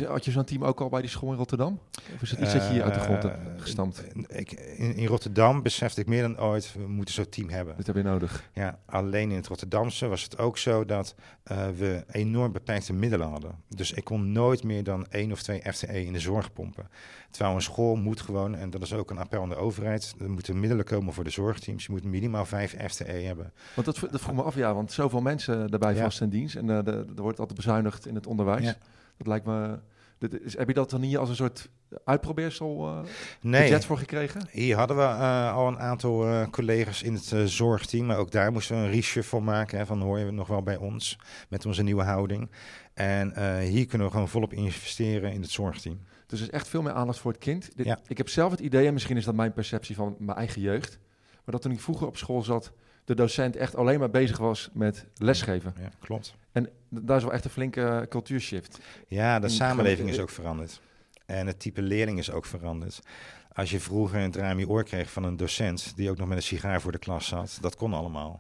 Had 0.08 0.26
je 0.26 0.32
zo'n 0.32 0.44
team 0.44 0.64
ook 0.64 0.82
al 0.82 0.90
bij 0.90 1.02
die 1.02 1.10
school 1.10 1.32
in 1.32 1.38
Rotterdam? 1.38 1.80
Of 2.14 2.22
is 2.22 2.32
het 2.32 2.40
iets 2.40 2.54
dat 2.54 2.64
je 2.64 2.70
hier 2.70 2.84
uit 2.84 2.94
de 2.94 3.00
grond 3.00 3.24
hebt 3.24 3.62
gestampt? 3.62 4.04
Ik, 4.28 4.52
in, 4.52 4.96
in, 4.96 5.06
Rotterdam 5.06 5.62
besefte 5.62 6.02
ik 6.02 6.08
meer 6.08 6.22
dan 6.22 6.40
ooit, 6.40 6.74
we 6.74 6.88
moeten 6.88 7.14
zo'n 7.14 7.30
team 7.30 7.50
hebben. 7.50 7.78
Dit 7.78 7.88
heb 7.88 7.96
je 7.96 8.04
nodig. 8.04 8.50
Ja, 8.54 8.80
alleen 8.86 9.30
in 9.30 9.36
het 9.36 9.48
Rotterdamse 9.48 10.08
was 10.08 10.24
het 10.24 10.38
ook 10.38 10.58
zo 10.58 10.86
dat 10.86 11.16
uh, 11.52 11.68
we 11.78 12.04
enorm 12.12 12.52
beperkte 12.52 12.94
middelen 12.94 13.30
hadden. 13.30 13.56
Dus 13.68 13.92
ik 13.92 14.04
kon 14.04 14.32
nooit 14.32 14.64
meer 14.64 14.84
dan 14.84 15.08
één 15.10 15.32
of 15.32 15.42
twee 15.42 15.62
FTE 15.74 16.06
in 16.06 16.14
de 16.14 16.20
zorg 16.20 16.54
pompen. 16.54 16.88
Terwijl 17.32 17.56
een 17.56 17.62
school 17.62 17.96
moet 17.96 18.22
gewoon, 18.22 18.56
en 18.56 18.70
dat 18.70 18.82
is 18.82 18.94
ook 18.94 19.12
een 19.12 19.18
appel 19.18 19.42
aan 19.42 19.50
de 19.50 19.56
overheid, 19.56 20.16
er 20.20 20.30
moeten 20.30 20.60
middelen 20.60 20.86
komen 20.86 21.14
voor 21.14 21.24
de 21.24 21.30
zorgteams. 21.30 21.86
Je 21.86 21.92
moet 21.92 22.04
minimaal 22.04 22.46
vijf 22.46 22.76
FTE 22.88 23.03
hebben. 23.06 23.54
Want 23.76 23.86
dat, 23.86 24.12
dat 24.12 24.22
vroeg 24.22 24.36
me 24.36 24.42
af, 24.42 24.56
ja, 24.56 24.74
want 24.74 24.92
zoveel 24.92 25.22
mensen 25.22 25.70
daarbij 25.70 25.96
vast 25.96 26.22
in 26.22 26.30
dienst 26.30 26.56
en 26.56 26.68
uh, 26.68 26.88
er 26.88 27.06
wordt 27.16 27.40
altijd 27.40 27.58
bezuinigd 27.58 28.08
in 28.08 28.16
het 28.16 28.28
onderwijs. 28.28 28.66
Ja. 28.66 28.76
Dat 29.18 29.28
lijkt 29.28 29.46
me... 29.46 29.80
Dit 30.18 30.42
is, 30.42 30.58
heb 30.58 30.68
je 30.68 30.74
dat 30.74 30.90
dan 30.90 31.02
hier 31.02 31.20
als 31.20 31.30
een 31.30 31.36
soort 31.36 31.70
uitprobeersel 32.04 32.88
uh, 32.88 33.00
nee. 33.42 33.62
budget 33.62 33.86
voor 33.86 33.98
gekregen? 33.98 34.48
Hier 34.52 34.78
hadden 34.78 34.98
we 34.98 35.04
uh, 35.04 35.54
al 35.54 35.68
een 35.68 35.80
aantal 35.80 36.28
uh, 36.28 36.48
collega's 36.48 37.04
in 37.04 37.14
het 37.14 37.34
zorgteam, 37.52 38.06
maar 38.06 38.18
ook 38.18 38.32
daar 38.32 38.52
moesten 38.52 38.76
we 38.76 38.82
een 38.82 38.92
reshuffle 38.92 39.40
maken. 39.40 39.78
Hè, 39.78 39.86
van 39.86 40.02
hoor 40.02 40.20
je 40.20 40.32
nog 40.32 40.48
wel 40.48 40.64
bij 40.64 40.78
ons 40.78 41.20
met 41.50 41.66
onze 41.66 41.84
nieuwe 41.84 42.04
houding. 42.04 42.52
En 42.94 43.60
hier 43.62 43.86
kunnen 43.86 44.08
we 44.08 44.14
gewoon 44.14 44.30
volop 44.30 44.54
investeren 44.54 45.32
in 45.32 45.42
het 45.42 45.52
zorgteam. 45.52 46.00
Dus 46.28 46.40
er 46.40 46.46
is 46.46 46.52
echt 46.52 46.68
veel 46.68 46.82
meer 46.82 46.94
aandacht 46.94 47.20
voor 47.20 47.32
het 47.32 47.42
kind. 47.42 47.70
Dit, 47.76 47.86
ja. 47.86 48.00
Ik 48.08 48.18
heb 48.18 48.30
zelf 48.30 48.52
het 48.52 48.60
idee, 48.60 48.88
en 48.88 48.94
misschien 48.94 49.18
is 49.18 49.26
dat 49.26 49.36
mijn 49.36 49.54
perceptie 49.54 49.96
van 49.96 50.16
mijn 50.20 50.38
eigen 50.38 50.62
jeugd, 50.62 51.00
maar 51.32 51.42
dat 51.54 51.62
toen 51.62 51.72
ik 51.72 51.80
vroeger 51.80 52.08
op 52.08 52.18
school 52.18 52.42
zat, 52.42 52.72
de 53.06 53.16
docent 53.16 53.56
echt 53.56 53.76
alleen 53.76 54.00
maar 54.00 54.10
bezig 54.10 54.38
was 54.38 54.70
met 54.74 55.06
lesgeven. 55.18 55.74
Ja, 55.80 55.90
klopt. 56.00 56.36
En 56.52 56.70
daar 56.90 57.18
is 57.18 57.24
wel 57.24 57.34
echt 57.34 57.46
een 57.46 57.52
flinke 57.52 58.06
cultuurshift. 58.10 58.80
Ja, 59.08 59.40
de 59.40 59.50
samenleving 59.50 60.10
is 60.10 60.20
ook 60.20 60.30
veranderd. 60.30 60.82
En 61.26 61.48
het 61.48 61.60
type 61.60 61.82
leerling 61.82 62.20
is 62.20 62.32
ook 62.32 62.46
veranderd. 62.46 63.00
Als 63.54 63.72
je 63.72 63.80
vroeger 63.80 64.20
een 64.20 64.32
draai 64.32 64.58
je 64.58 64.70
oor 64.70 64.84
kreeg 64.84 65.12
van 65.12 65.24
een 65.24 65.38
docent 65.38 65.94
die 65.96 66.10
ook 66.10 66.18
nog 66.18 66.28
met 66.28 66.38
een 66.38 66.44
sigaar 66.44 66.82
voor 66.82 66.92
de 66.92 66.98
klas 66.98 67.28
zat, 67.28 67.58
dat 67.62 67.76
kon 67.76 67.94
allemaal. 67.94 68.40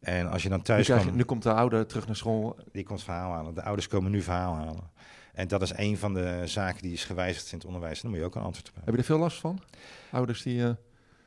En 0.00 0.30
als 0.30 0.42
je 0.42 0.48
dan 0.48 0.62
thuis 0.62 0.88
nu, 0.88 0.94
kwam... 0.94 1.16
nu 1.16 1.22
komt 1.22 1.42
de 1.42 1.52
ouder 1.52 1.86
terug 1.86 2.06
naar 2.06 2.16
school. 2.16 2.58
Die 2.72 2.84
komt 2.84 3.02
verhaal 3.02 3.32
halen. 3.32 3.54
De 3.54 3.62
ouders 3.62 3.88
komen 3.88 4.10
nu 4.10 4.22
verhaal 4.22 4.54
halen. 4.54 4.90
En 5.32 5.48
dat 5.48 5.62
is 5.62 5.72
een 5.76 5.98
van 5.98 6.14
de 6.14 6.42
zaken 6.44 6.82
die 6.82 6.92
is 6.92 7.04
gewijzigd 7.04 7.52
in 7.52 7.58
het 7.58 7.66
onderwijs. 7.66 8.00
Daar 8.00 8.10
moet 8.10 8.20
je 8.20 8.26
ook 8.26 8.34
een 8.34 8.42
antwoord 8.42 8.68
op 8.68 8.74
hebben. 8.74 8.94
Heb 8.94 8.94
je 8.94 9.00
er 9.00 9.16
veel 9.16 9.24
last 9.24 9.40
van? 9.40 9.60
Ouders 10.10 10.42
die... 10.42 10.60
Uh 10.60 10.70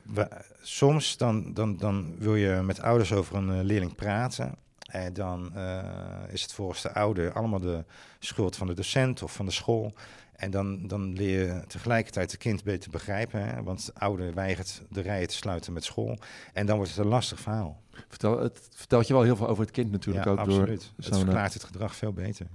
we, 0.03 0.27
soms 0.61 1.17
dan, 1.17 1.53
dan, 1.53 1.77
dan 1.77 2.15
wil 2.17 2.35
je 2.35 2.61
met 2.61 2.81
ouders 2.81 3.13
over 3.13 3.35
een 3.35 3.49
uh, 3.49 3.63
leerling 3.63 3.95
praten. 3.95 4.55
En 4.85 5.13
dan 5.13 5.51
uh, 5.55 5.83
is 6.29 6.41
het 6.41 6.53
volgens 6.53 6.81
de 6.81 6.93
ouder 6.93 7.33
allemaal 7.33 7.59
de 7.59 7.83
schuld 8.19 8.55
van 8.55 8.67
de 8.67 8.73
docent 8.73 9.23
of 9.23 9.33
van 9.33 9.45
de 9.45 9.51
school. 9.51 9.93
En 10.31 10.51
dan, 10.51 10.87
dan 10.87 11.13
leer 11.13 11.45
je 11.45 11.63
tegelijkertijd 11.67 12.31
het 12.31 12.39
kind 12.39 12.63
beter 12.63 12.91
begrijpen. 12.91 13.45
Hè? 13.45 13.63
Want 13.63 13.85
de 13.85 13.93
ouder 13.93 14.33
weigert 14.33 14.81
de 14.89 15.01
rijen 15.01 15.27
te 15.27 15.35
sluiten 15.35 15.73
met 15.73 15.83
school. 15.83 16.17
En 16.53 16.65
dan 16.65 16.75
wordt 16.75 16.91
het 16.91 16.99
een 16.99 17.07
lastig 17.07 17.39
verhaal. 17.39 17.81
Vertel, 18.07 18.39
het 18.39 18.69
vertelt 18.73 19.07
je 19.07 19.13
wel 19.13 19.23
heel 19.23 19.35
veel 19.35 19.47
over 19.47 19.63
het 19.63 19.71
kind 19.71 19.91
natuurlijk. 19.91 20.25
Ja, 20.25 20.31
ook 20.31 20.37
absoluut. 20.37 20.91
Door 20.95 21.05
het 21.05 21.17
verklaart 21.17 21.53
het 21.53 21.63
gedrag 21.63 21.95
veel 21.95 22.13
beter 22.13 22.47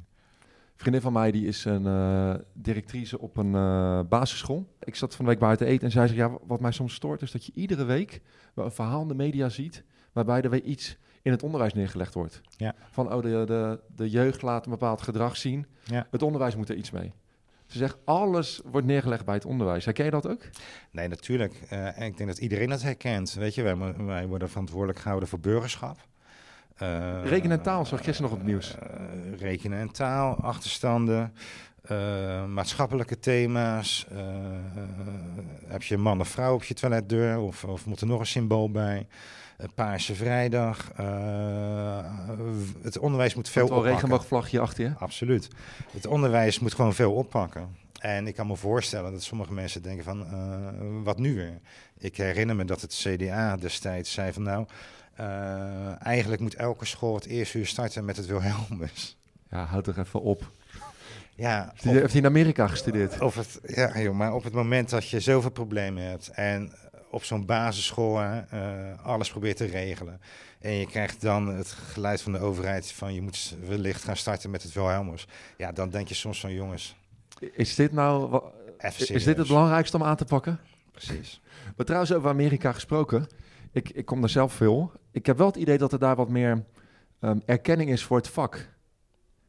vriendin 0.76 1.00
van 1.00 1.12
mij 1.12 1.30
die 1.30 1.46
is 1.46 1.64
een 1.64 1.84
uh, 1.84 2.34
directrice 2.52 3.18
op 3.18 3.36
een 3.36 3.52
uh, 3.52 4.00
basisschool. 4.08 4.66
Ik 4.80 4.94
zat 4.94 5.14
van 5.14 5.24
de 5.24 5.30
week 5.30 5.40
buiten 5.40 5.66
eten 5.66 5.84
en 5.84 5.90
zij 5.90 6.06
zei, 6.06 6.18
ja, 6.18 6.38
wat 6.46 6.60
mij 6.60 6.72
soms 6.72 6.94
stoort 6.94 7.22
is 7.22 7.30
dat 7.30 7.46
je 7.46 7.52
iedere 7.54 7.84
week 7.84 8.20
wel 8.54 8.64
een 8.64 8.72
verhaal 8.72 9.02
in 9.02 9.08
de 9.08 9.14
media 9.14 9.48
ziet 9.48 9.84
waarbij 10.12 10.42
er 10.42 10.50
weer 10.50 10.62
iets 10.62 10.96
in 11.22 11.32
het 11.32 11.42
onderwijs 11.42 11.74
neergelegd 11.74 12.14
wordt. 12.14 12.40
Ja. 12.56 12.74
Van, 12.90 13.12
oh, 13.12 13.22
de, 13.22 13.44
de, 13.46 13.80
de 13.96 14.10
jeugd 14.10 14.42
laat 14.42 14.64
een 14.64 14.70
bepaald 14.70 15.02
gedrag 15.02 15.36
zien. 15.36 15.66
Ja. 15.84 16.06
Het 16.10 16.22
onderwijs 16.22 16.56
moet 16.56 16.68
er 16.68 16.76
iets 16.76 16.90
mee. 16.90 17.12
Ze 17.66 17.78
zegt, 17.78 17.96
alles 18.04 18.60
wordt 18.64 18.86
neergelegd 18.86 19.24
bij 19.24 19.34
het 19.34 19.44
onderwijs. 19.44 19.84
Herken 19.84 20.04
je 20.04 20.10
dat 20.10 20.28
ook? 20.28 20.42
Nee, 20.90 21.08
natuurlijk. 21.08 21.60
Uh, 21.72 22.00
en 22.00 22.06
ik 22.06 22.16
denk 22.16 22.28
dat 22.28 22.38
iedereen 22.38 22.68
dat 22.68 22.82
herkent. 22.82 23.32
Weet 23.34 23.54
je, 23.54 23.62
wij, 23.62 23.76
wij 23.96 24.26
worden 24.26 24.48
verantwoordelijk 24.48 24.98
gehouden 24.98 25.28
voor 25.28 25.40
burgerschap. 25.40 26.06
Uh, 26.82 27.24
rekenen 27.24 27.58
en 27.58 27.62
taal 27.62 27.86
zag 27.86 28.04
gisteren 28.04 28.22
nog 28.22 28.32
op 28.32 28.38
het 28.38 28.46
nieuws. 28.46 28.74
Uh, 28.74 29.38
rekenen 29.38 29.78
en 29.78 29.90
taal, 29.90 30.36
achterstanden, 30.36 31.32
uh, 31.90 32.44
maatschappelijke 32.44 33.18
thema's. 33.18 34.06
heb 35.66 35.82
je 35.82 35.96
man 35.96 36.20
of 36.20 36.28
vrouw 36.28 36.54
op 36.54 36.64
je 36.64 36.74
toiletdeur 36.74 37.38
of, 37.38 37.64
of 37.64 37.86
moet 37.86 38.00
er 38.00 38.06
nog 38.06 38.20
een 38.20 38.26
symbool 38.26 38.70
bij? 38.70 39.06
Paarse 39.74 40.14
Vrijdag. 40.14 40.92
het 42.82 42.98
onderwijs 42.98 43.34
moet 43.34 43.48
veel 43.48 43.64
oppakken. 43.64 43.86
Een 43.86 43.92
regenboogvlagje 43.92 44.60
achter 44.60 44.84
je? 44.84 44.92
Absoluut. 44.98 45.48
Het 45.92 46.06
onderwijs 46.06 46.58
moet 46.58 46.74
gewoon 46.74 46.94
veel 46.94 47.12
oppakken. 47.12 47.76
En 48.00 48.26
ik 48.26 48.34
kan 48.34 48.46
me 48.46 48.56
voorstellen 48.56 49.12
dat 49.12 49.22
sommige 49.22 49.52
mensen 49.52 49.82
denken 49.82 50.04
van, 50.04 50.26
wat 51.04 51.18
nu 51.18 51.34
weer? 51.34 51.60
Ik 51.98 52.16
herinner 52.16 52.56
me 52.56 52.64
dat 52.64 52.80
het 52.80 52.94
CDA 52.94 53.56
destijds 53.56 54.12
zei 54.12 54.32
van, 54.32 54.42
nou, 54.42 54.66
eigenlijk 55.98 56.40
moet 56.40 56.54
elke 56.54 56.84
school 56.84 57.14
het 57.14 57.26
eerste 57.26 57.58
uur 57.58 57.66
starten 57.66 58.04
met 58.04 58.16
het 58.16 58.26
Wilhelmus. 58.26 59.16
Ja, 59.50 59.64
houd 59.64 59.84
toch 59.84 59.96
even 59.96 60.22
op. 60.22 60.50
Ja, 61.34 61.68
heeft, 61.70 61.84
hij, 61.84 61.92
heeft 61.92 62.12
hij 62.12 62.20
in 62.20 62.26
Amerika 62.26 62.66
gestudeerd? 62.66 63.20
Of 63.20 63.34
het, 63.34 63.60
ja, 63.66 63.98
joh, 63.98 64.14
maar 64.14 64.34
op 64.34 64.44
het 64.44 64.52
moment 64.52 64.90
dat 64.90 65.08
je 65.08 65.20
zoveel 65.20 65.50
problemen 65.50 66.02
hebt 66.02 66.28
en 66.28 66.72
op 67.10 67.24
zo'n 67.24 67.46
basisschool 67.46 68.22
uh, 68.22 68.38
alles 69.02 69.30
probeert 69.30 69.56
te 69.56 69.64
regelen. 69.64 70.20
En 70.60 70.72
je 70.72 70.86
krijgt 70.86 71.20
dan 71.20 71.46
het 71.46 71.68
geluid 71.68 72.22
van 72.22 72.32
de 72.32 72.38
overheid 72.38 72.92
van 72.92 73.14
je 73.14 73.22
moet 73.22 73.56
wellicht 73.66 74.04
gaan 74.04 74.16
starten 74.16 74.50
met 74.50 74.62
het 74.62 74.72
Wilhelmus. 74.72 75.26
Ja, 75.56 75.72
dan 75.72 75.90
denk 75.90 76.08
je 76.08 76.14
soms 76.14 76.40
van 76.40 76.52
jongens. 76.52 76.96
Is 77.52 77.74
dit 77.74 77.92
nou 77.92 78.42
is 78.96 79.24
dit 79.24 79.36
het 79.36 79.46
belangrijkste 79.46 79.96
om 79.96 80.02
aan 80.02 80.16
te 80.16 80.24
pakken? 80.24 80.60
Precies. 80.92 81.40
Maar 81.76 81.86
trouwens 81.86 82.12
over 82.12 82.28
Amerika 82.30 82.72
gesproken. 82.72 83.26
Ik, 83.76 83.90
ik 83.90 84.04
kom 84.04 84.20
daar 84.20 84.30
zelf 84.30 84.52
veel. 84.52 84.92
Ik 85.10 85.26
heb 85.26 85.38
wel 85.38 85.46
het 85.46 85.56
idee 85.56 85.78
dat 85.78 85.92
er 85.92 85.98
daar 85.98 86.16
wat 86.16 86.28
meer 86.28 86.64
um, 87.20 87.42
erkenning 87.46 87.90
is 87.90 88.04
voor 88.04 88.16
het 88.16 88.28
vak 88.28 88.68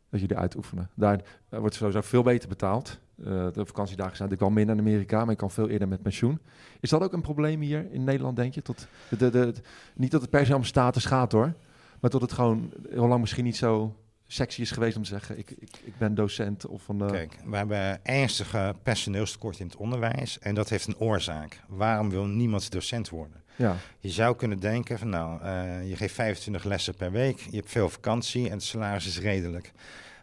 dat 0.10 0.19
jullie 0.19 0.38
uitoefenen. 0.38 0.89
Daar 0.93 1.22
wordt 1.50 1.75
sowieso 1.75 2.01
veel 2.01 2.24
beter 2.24 2.50
betaald. 2.50 3.00
de 3.15 3.51
vakantiedagen 3.53 4.15
zijn 4.17 4.29
natuurlijk 4.29 4.39
wel 4.39 4.50
minder 4.50 4.75
in 4.75 4.81
Amerika, 4.81 5.19
maar 5.19 5.29
je 5.29 5.36
kan 5.36 5.51
veel 5.51 5.69
eerder 5.69 5.88
met 5.88 6.01
pensioen. 6.01 6.39
Is 6.79 6.89
dat 6.89 7.01
ook 7.01 7.13
een 7.13 7.22
probleem 7.22 7.62
hier 7.62 7.91
in 7.91 8.03
Nederland, 8.03 8.36
denk 8.36 8.53
je? 8.53 8.62
Tot 8.62 8.88
de, 9.17 9.29
de, 9.29 9.53
niet 9.96 10.12
dat 10.12 10.22
het 10.22 10.29
per 10.29 10.46
se 10.46 10.55
om 10.55 10.63
status 10.63 11.05
gaat 11.05 11.31
hoor, 11.31 11.53
maar 12.00 12.10
tot 12.10 12.22
het 12.22 12.31
gewoon 12.31 12.74
heel 12.89 13.07
lang 13.07 13.22
misschien 13.22 13.43
niet 13.43 13.57
zo 13.57 13.96
sexy 14.27 14.62
is 14.62 14.72
geweest 14.72 14.98
om 14.98 15.03
te 15.03 15.10
zeggen, 15.10 15.38
ik, 15.38 15.51
ik, 15.51 15.69
ik 15.84 15.98
ben 15.98 16.15
docent 16.15 16.65
of 16.65 16.88
een... 16.88 17.00
Uh... 17.00 17.07
Kijk, 17.07 17.38
we 17.46 17.57
hebben 17.57 18.05
ernstige 18.05 18.75
personeelstekort 18.84 19.60
in 19.60 19.65
het 19.65 19.75
onderwijs 19.75 20.39
en 20.39 20.55
dat 20.55 20.69
heeft 20.69 20.88
een 20.88 20.98
oorzaak. 20.98 21.62
Waarom 21.67 22.10
wil 22.10 22.25
niemand 22.25 22.72
docent 22.72 23.10
worden? 23.10 23.43
Ja. 23.55 23.75
Je 24.00 24.10
zou 24.10 24.36
kunnen 24.36 24.60
denken 24.60 25.00
van 25.00 25.10
nou, 25.10 25.43
uh, 25.43 25.89
je 25.89 25.96
geeft 25.96 26.13
25 26.13 26.63
lessen 26.63 26.96
per 26.96 27.12
week, 27.12 27.39
je 27.39 27.55
hebt 27.55 27.72
veel 27.72 27.89
vakantie 27.89 28.46
en 28.46 28.51
het 28.51 28.63
salaris 28.63 29.07
is 29.07 29.19
redelijk. 29.19 29.72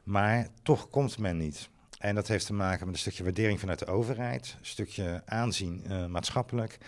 Maar 0.04 0.48
toch 0.62 0.88
komt 0.88 1.18
men 1.18 1.36
niet. 1.36 1.68
En 1.98 2.14
dat 2.14 2.28
heeft 2.28 2.46
te 2.46 2.52
maken 2.52 2.86
met 2.86 2.94
een 2.94 3.00
stukje 3.00 3.22
waardering 3.22 3.60
vanuit 3.60 3.78
de 3.78 3.86
overheid, 3.86 4.56
een 4.58 4.66
stukje 4.66 5.22
aanzien 5.26 5.84
uh, 5.88 6.06
maatschappelijk. 6.06 6.78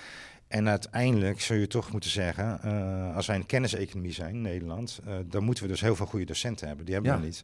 En 0.49 0.69
uiteindelijk 0.69 1.41
zul 1.41 1.57
je 1.57 1.67
toch 1.67 1.93
moeten 1.93 2.11
zeggen, 2.11 2.61
uh, 2.65 3.17
als 3.17 3.27
wij 3.27 3.37
een 3.37 3.47
kenniseconomie 3.47 4.13
zijn 4.13 4.35
in 4.35 4.43
Nederland, 4.43 5.01
uh, 5.07 5.15
dan 5.25 5.45
moeten 5.45 5.65
we 5.65 5.71
dus 5.71 5.81
heel 5.81 5.97
veel 5.97 6.07
goede 6.07 6.25
docenten 6.25 6.67
hebben. 6.67 6.85
Die 6.85 6.95
hebben 6.95 7.13
ja. 7.13 7.19
we 7.19 7.25
niet. 7.25 7.41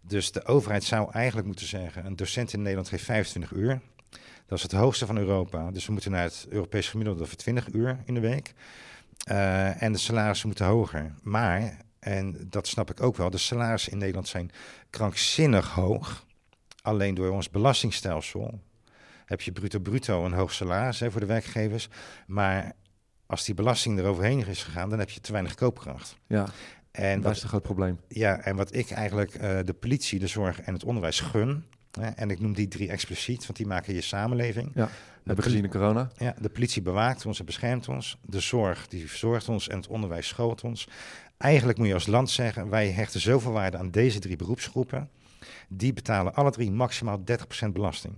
Dus 0.00 0.32
de 0.32 0.44
overheid 0.44 0.84
zou 0.84 1.12
eigenlijk 1.12 1.46
moeten 1.46 1.66
zeggen, 1.66 2.06
een 2.06 2.16
docent 2.16 2.52
in 2.52 2.60
Nederland 2.62 2.88
geeft 2.88 3.04
25 3.04 3.52
uur. 3.52 3.80
Dat 4.46 4.58
is 4.58 4.62
het 4.62 4.72
hoogste 4.72 5.06
van 5.06 5.16
Europa. 5.16 5.70
Dus 5.70 5.86
we 5.86 5.92
moeten 5.92 6.10
naar 6.10 6.22
het 6.22 6.46
Europees 6.48 6.88
gemiddelde 6.88 7.26
van 7.26 7.36
20 7.36 7.72
uur 7.72 7.98
in 8.04 8.14
de 8.14 8.20
week. 8.20 8.54
Uh, 9.30 9.82
en 9.82 9.92
de 9.92 9.98
salarissen 9.98 10.46
moeten 10.46 10.66
hoger. 10.66 11.14
Maar, 11.22 11.76
en 11.98 12.46
dat 12.50 12.66
snap 12.66 12.90
ik 12.90 13.02
ook 13.02 13.16
wel, 13.16 13.30
de 13.30 13.38
salarissen 13.38 13.92
in 13.92 13.98
Nederland 13.98 14.28
zijn 14.28 14.50
krankzinnig 14.90 15.70
hoog. 15.70 16.26
Alleen 16.82 17.14
door 17.14 17.30
ons 17.30 17.50
belastingstelsel 17.50 18.60
heb 19.32 19.40
je 19.40 19.52
bruto 19.52 19.78
bruto 19.78 20.24
een 20.24 20.32
hoog 20.32 20.52
salaris 20.52 21.00
hè, 21.00 21.10
voor 21.10 21.20
de 21.20 21.26
werkgevers. 21.26 21.88
Maar 22.26 22.72
als 23.26 23.44
die 23.44 23.54
belasting 23.54 23.98
eroverheen 23.98 24.46
is 24.46 24.62
gegaan, 24.62 24.90
dan 24.90 24.98
heb 24.98 25.10
je 25.10 25.20
te 25.20 25.32
weinig 25.32 25.54
koopkracht. 25.54 26.16
Ja, 26.26 26.46
en 26.90 27.14
dat 27.14 27.24
wat, 27.24 27.36
is 27.36 27.42
een 27.42 27.48
groot 27.48 27.62
probleem. 27.62 28.00
Ja, 28.08 28.40
en 28.40 28.56
wat 28.56 28.74
ik 28.74 28.90
eigenlijk 28.90 29.34
uh, 29.34 29.58
de 29.64 29.72
politie, 29.72 30.18
de 30.18 30.26
zorg 30.26 30.60
en 30.60 30.72
het 30.72 30.84
onderwijs 30.84 31.20
gun... 31.20 31.64
Hè, 32.00 32.08
en 32.08 32.30
ik 32.30 32.40
noem 32.40 32.52
die 32.52 32.68
drie 32.68 32.88
expliciet, 32.88 33.46
want 33.46 33.56
die 33.56 33.66
maken 33.66 33.94
je 33.94 34.00
samenleving. 34.00 34.70
Ja, 34.74 34.88
hebben 35.24 35.44
gezien 35.44 35.64
in 35.64 35.70
corona. 35.70 36.10
Ja, 36.16 36.34
de 36.40 36.48
politie 36.48 36.82
bewaakt 36.82 37.26
ons 37.26 37.38
en 37.38 37.44
beschermt 37.44 37.88
ons. 37.88 38.18
De 38.22 38.40
zorg, 38.40 38.88
die 38.88 39.08
verzorgt 39.08 39.48
ons 39.48 39.68
en 39.68 39.76
het 39.76 39.86
onderwijs 39.86 40.28
schoot 40.28 40.62
ons. 40.62 40.88
Eigenlijk 41.36 41.78
moet 41.78 41.86
je 41.86 41.94
als 41.94 42.06
land 42.06 42.30
zeggen, 42.30 42.68
wij 42.68 42.90
hechten 42.90 43.20
zoveel 43.20 43.52
waarde 43.52 43.78
aan 43.78 43.90
deze 43.90 44.18
drie 44.18 44.36
beroepsgroepen. 44.36 45.10
Die 45.68 45.92
betalen 45.92 46.34
alle 46.34 46.50
drie 46.50 46.70
maximaal 46.70 47.22
30% 47.64 47.68
belasting. 47.72 48.14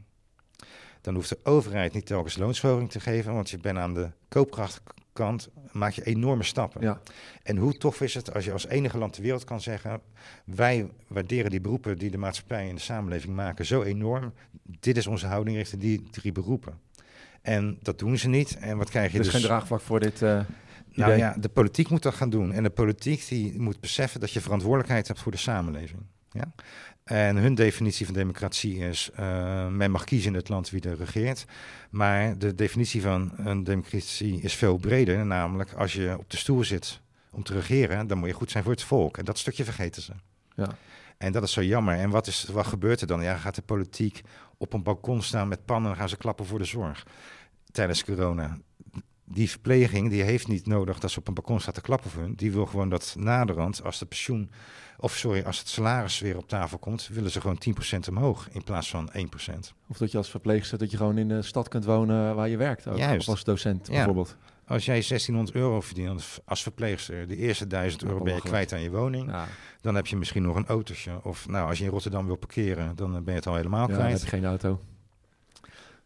Dan 1.05 1.15
hoeft 1.15 1.29
de 1.29 1.39
overheid 1.43 1.93
niet 1.93 2.07
telkens 2.07 2.37
loonsverhoging 2.37 2.91
te 2.91 3.01
geven, 3.01 3.35
want 3.35 3.51
je 3.51 3.59
bent 3.59 3.79
aan 3.79 3.95
de 3.95 4.11
koopkrachtkant, 4.29 5.49
maak 5.73 5.93
je 5.93 6.05
enorme 6.05 6.43
stappen. 6.43 6.81
Ja. 6.81 7.01
En 7.43 7.57
hoe 7.57 7.77
tof 7.77 8.01
is 8.01 8.15
het 8.15 8.35
als 8.35 8.45
je 8.45 8.53
als 8.53 8.67
enige 8.67 8.99
land 8.99 9.13
ter 9.13 9.23
wereld 9.23 9.45
kan 9.45 9.61
zeggen, 9.61 10.01
wij 10.45 10.91
waarderen 11.07 11.51
die 11.51 11.61
beroepen 11.61 11.99
die 11.99 12.11
de 12.11 12.19
maatschappij 12.19 12.69
en 12.69 12.75
de 12.75 12.81
samenleving 12.81 13.35
maken 13.35 13.67
zo 13.67 13.83
enorm. 13.83 14.33
Dit 14.63 14.97
is 14.97 15.07
onze 15.07 15.27
houding 15.27 15.57
richting 15.57 15.81
die 15.81 16.11
drie 16.11 16.33
beroepen. 16.33 16.79
En 17.43 17.79
dat 17.83 17.99
doen 17.99 18.19
ze 18.19 18.29
niet. 18.29 18.57
En 18.57 18.77
wat 18.77 18.91
krijg 18.91 19.13
je 19.13 19.19
dus? 19.19 19.27
dus 19.27 19.35
geen 19.35 19.45
draagvlak 19.45 19.81
voor 19.81 20.01
dit. 20.01 20.23
Uh... 20.23 20.41
Nou 20.93 21.17
ja, 21.17 21.37
de 21.41 21.49
politiek 21.49 21.89
moet 21.89 22.03
dat 22.03 22.15
gaan 22.15 22.31
doen. 22.31 22.53
En 22.53 22.63
de 22.63 22.71
politiek 22.71 23.29
die 23.29 23.61
moet 23.61 23.81
beseffen 23.81 24.21
dat 24.21 24.31
je 24.31 24.41
verantwoordelijkheid 24.41 25.07
hebt 25.07 25.21
voor 25.21 25.33
de 25.33 25.39
samenleving. 25.39 26.03
Ja? 26.35 26.53
En 27.05 27.37
hun 27.37 27.55
definitie 27.55 28.07
van 28.07 28.15
democratie 28.15 28.79
is, 28.79 29.11
uh, 29.21 29.69
men 29.69 29.91
mag 29.91 30.05
kiezen 30.05 30.31
in 30.31 30.37
het 30.37 30.49
land 30.49 30.71
wie 30.71 30.81
er 30.81 30.97
regeert. 30.97 31.45
Maar 31.91 32.39
de 32.39 32.55
definitie 32.55 33.03
van 33.03 33.33
een 33.37 33.65
democratie 33.65 34.41
is 34.41 34.55
veel 34.55 34.77
breder. 34.77 35.27
Namelijk, 35.27 35.73
als 35.73 35.93
je 35.93 36.17
op 36.19 36.31
de 36.31 36.37
stoel 36.37 36.65
zit 36.65 37.01
om 37.31 37.43
te 37.43 37.53
regeren, 37.53 38.07
dan 38.07 38.19
moet 38.19 38.29
je 38.29 38.35
goed 38.35 38.51
zijn 38.51 38.65
voor 38.65 38.73
het 38.73 38.83
volk. 38.83 39.19
En 39.19 39.25
dat 39.25 39.39
stukje 39.39 39.65
vergeten 39.65 40.03
ze. 40.03 40.13
Ja. 40.55 40.77
En 41.19 41.33
dat 41.33 41.43
is 41.43 41.53
zo 41.53 41.63
jammer. 41.63 41.99
En 41.99 42.11
wat, 42.11 42.27
is, 42.27 42.45
wat 42.53 42.67
gebeurt 42.67 43.01
er 43.01 43.07
dan? 43.07 43.23
Ja, 43.23 43.37
gaat 43.37 43.55
de 43.55 43.63
politiek 43.63 44.23
op 44.57 44.73
een 44.73 44.83
balkon 44.83 45.23
staan 45.23 45.49
met 45.49 45.65
pannen 45.65 45.91
en 45.91 45.97
gaan 45.97 46.09
ze 46.09 46.17
klappen 46.17 46.47
voor 46.47 46.59
de 46.59 46.65
zorg 46.65 47.07
tijdens 47.73 48.05
corona. 48.05 48.59
Die 49.25 49.51
verpleging 49.51 50.11
die 50.11 50.23
heeft 50.23 50.49
niet 50.49 50.67
nodig 50.67 50.99
dat 50.99 51.11
ze 51.11 51.19
op 51.19 51.29
een 51.29 51.35
balkon 51.35 51.61
staat 51.61 51.75
te 51.75 51.81
klappen 51.81 52.11
voor 52.11 52.23
hun. 52.23 52.35
Die 52.35 52.53
wil 52.53 52.67
gewoon 52.67 52.89
dat 52.89 53.15
naderhand, 53.19 53.85
als 53.85 53.99
de 53.99 54.07
pensioen 54.07 54.51
of 54.99 55.17
sorry, 55.17 55.43
als 55.43 55.59
het 55.59 55.69
salaris 55.69 56.19
weer 56.19 56.37
op 56.37 56.49
tafel 56.49 56.79
komt, 56.79 57.09
willen 57.13 57.31
ze 57.31 57.41
gewoon 57.41 57.59
10% 57.97 57.99
omhoog 58.09 58.49
in 58.51 58.65
plaats 58.65 58.91
van 58.91 59.11
1%. 59.17 59.19
Of 59.87 59.97
dat 59.97 60.11
je 60.11 60.17
als 60.17 60.31
verpleegster 60.31 60.79
dat 60.79 60.91
je 60.91 60.97
gewoon 60.97 61.19
in 61.19 61.29
de 61.29 61.43
stad 61.43 61.69
kunt 61.69 61.85
wonen 61.85 62.35
waar 62.35 62.49
je 62.49 62.57
werkt. 62.57 62.87
Ook. 62.89 62.97
Juist. 62.97 63.29
Of 63.29 63.35
als 63.35 63.45
docent 63.45 63.89
bijvoorbeeld. 63.91 64.37
Als 64.67 64.85
jij 64.85 64.95
1600 64.95 65.57
euro 65.57 65.81
verdient 65.81 66.41
als 66.45 66.63
verpleegster, 66.63 67.29
de 67.29 67.37
eerste 67.37 67.67
1000 67.67 68.05
euro 68.05 68.23
ben 68.23 68.35
je 68.35 68.41
kwijt 68.41 68.73
aan 68.73 68.81
je 68.81 68.91
woning. 68.91 69.33
Dan 69.81 69.95
heb 69.95 70.07
je 70.07 70.17
misschien 70.17 70.43
nog 70.43 70.57
een 70.57 70.67
autootje. 70.67 71.25
Of 71.25 71.49
nou, 71.49 71.69
als 71.69 71.79
je 71.79 71.85
in 71.85 71.91
Rotterdam 71.91 72.27
wil 72.27 72.37
parkeren, 72.37 72.97
dan 72.97 73.13
ben 73.13 73.25
je 73.25 73.39
het 73.39 73.47
al 73.47 73.55
helemaal 73.55 73.87
kwijt. 73.87 74.01
Dan 74.01 74.11
heb 74.11 74.21
je 74.21 74.27
geen 74.27 74.45
auto. 74.45 74.81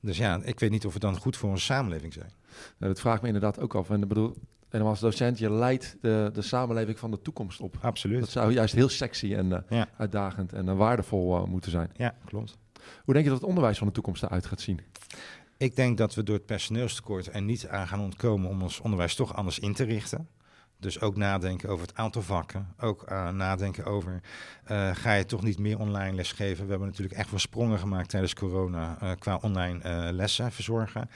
Dus 0.01 0.17
ja, 0.17 0.41
ik 0.43 0.61
weet 0.61 0.71
niet 0.71 0.87
of 0.87 0.93
we 0.93 0.99
dan 0.99 1.17
goed 1.19 1.37
voor 1.37 1.51
onze 1.51 1.65
samenleving 1.65 2.13
zijn. 2.13 2.31
Nou, 2.79 2.93
dat 2.93 3.01
vraagt 3.01 3.21
me 3.21 3.27
inderdaad 3.27 3.61
ook 3.61 3.75
af. 3.75 3.91
En 3.91 4.03
ik 4.03 4.09
bedoel, 4.09 4.35
en 4.69 4.83
als 4.83 5.01
docent, 5.01 5.39
je 5.39 5.51
leidt 5.51 5.97
de, 6.01 6.31
de 6.33 6.43
samenleving 6.43 6.99
van 6.99 7.11
de 7.11 7.23
toekomst 7.23 7.61
op. 7.61 7.77
Absoluut. 7.81 8.21
Dat 8.21 8.29
zou 8.29 8.53
juist 8.53 8.75
heel 8.75 8.89
sexy 8.89 9.35
en 9.35 9.65
uh, 9.71 9.83
uitdagend 9.97 10.53
en 10.53 10.67
uh, 10.67 10.77
waardevol 10.77 11.37
uh, 11.37 11.45
moeten 11.45 11.71
zijn. 11.71 11.91
Ja, 11.97 12.15
klopt. 12.25 12.57
Hoe 13.05 13.15
denk 13.15 13.25
je 13.25 13.31
dat 13.31 13.41
het 13.41 13.49
onderwijs 13.49 13.79
van 13.79 13.87
de 13.87 13.93
toekomst 13.93 14.23
eruit 14.23 14.47
gaat 14.47 14.61
zien? 14.61 14.81
Ik 15.57 15.77
denk 15.77 15.99
dat 15.99 16.15
we 16.15 16.23
door 16.23 16.37
het 16.37 16.47
personeelstekort 16.47 17.35
er 17.35 17.43
niet 17.43 17.69
aan 17.69 17.89
gaan 17.89 18.01
ontkomen 18.01 18.51
om 18.51 18.63
ons 18.63 18.81
onderwijs 18.81 19.15
toch 19.15 19.35
anders 19.35 19.59
in 19.59 19.75
te 19.75 19.85
richten. 19.85 20.29
Dus 20.81 21.01
ook 21.01 21.17
nadenken 21.17 21.69
over 21.69 21.87
het 21.87 21.97
aantal 21.97 22.23
vakken. 22.23 22.75
Ook 22.81 23.11
nadenken 23.33 23.85
over, 23.85 24.21
ga 24.93 25.13
je 25.13 25.25
toch 25.25 25.43
niet 25.43 25.59
meer 25.59 25.79
online 25.79 26.15
lesgeven? 26.15 26.65
We 26.65 26.71
hebben 26.71 26.89
natuurlijk 26.89 27.19
echt 27.19 27.31
wel 27.31 27.39
sprongen 27.39 27.79
gemaakt 27.79 28.09
tijdens 28.09 28.35
corona 28.35 29.15
qua 29.19 29.39
online 29.43 30.13
lessen 30.13 30.53
verzorgen. 30.53 31.11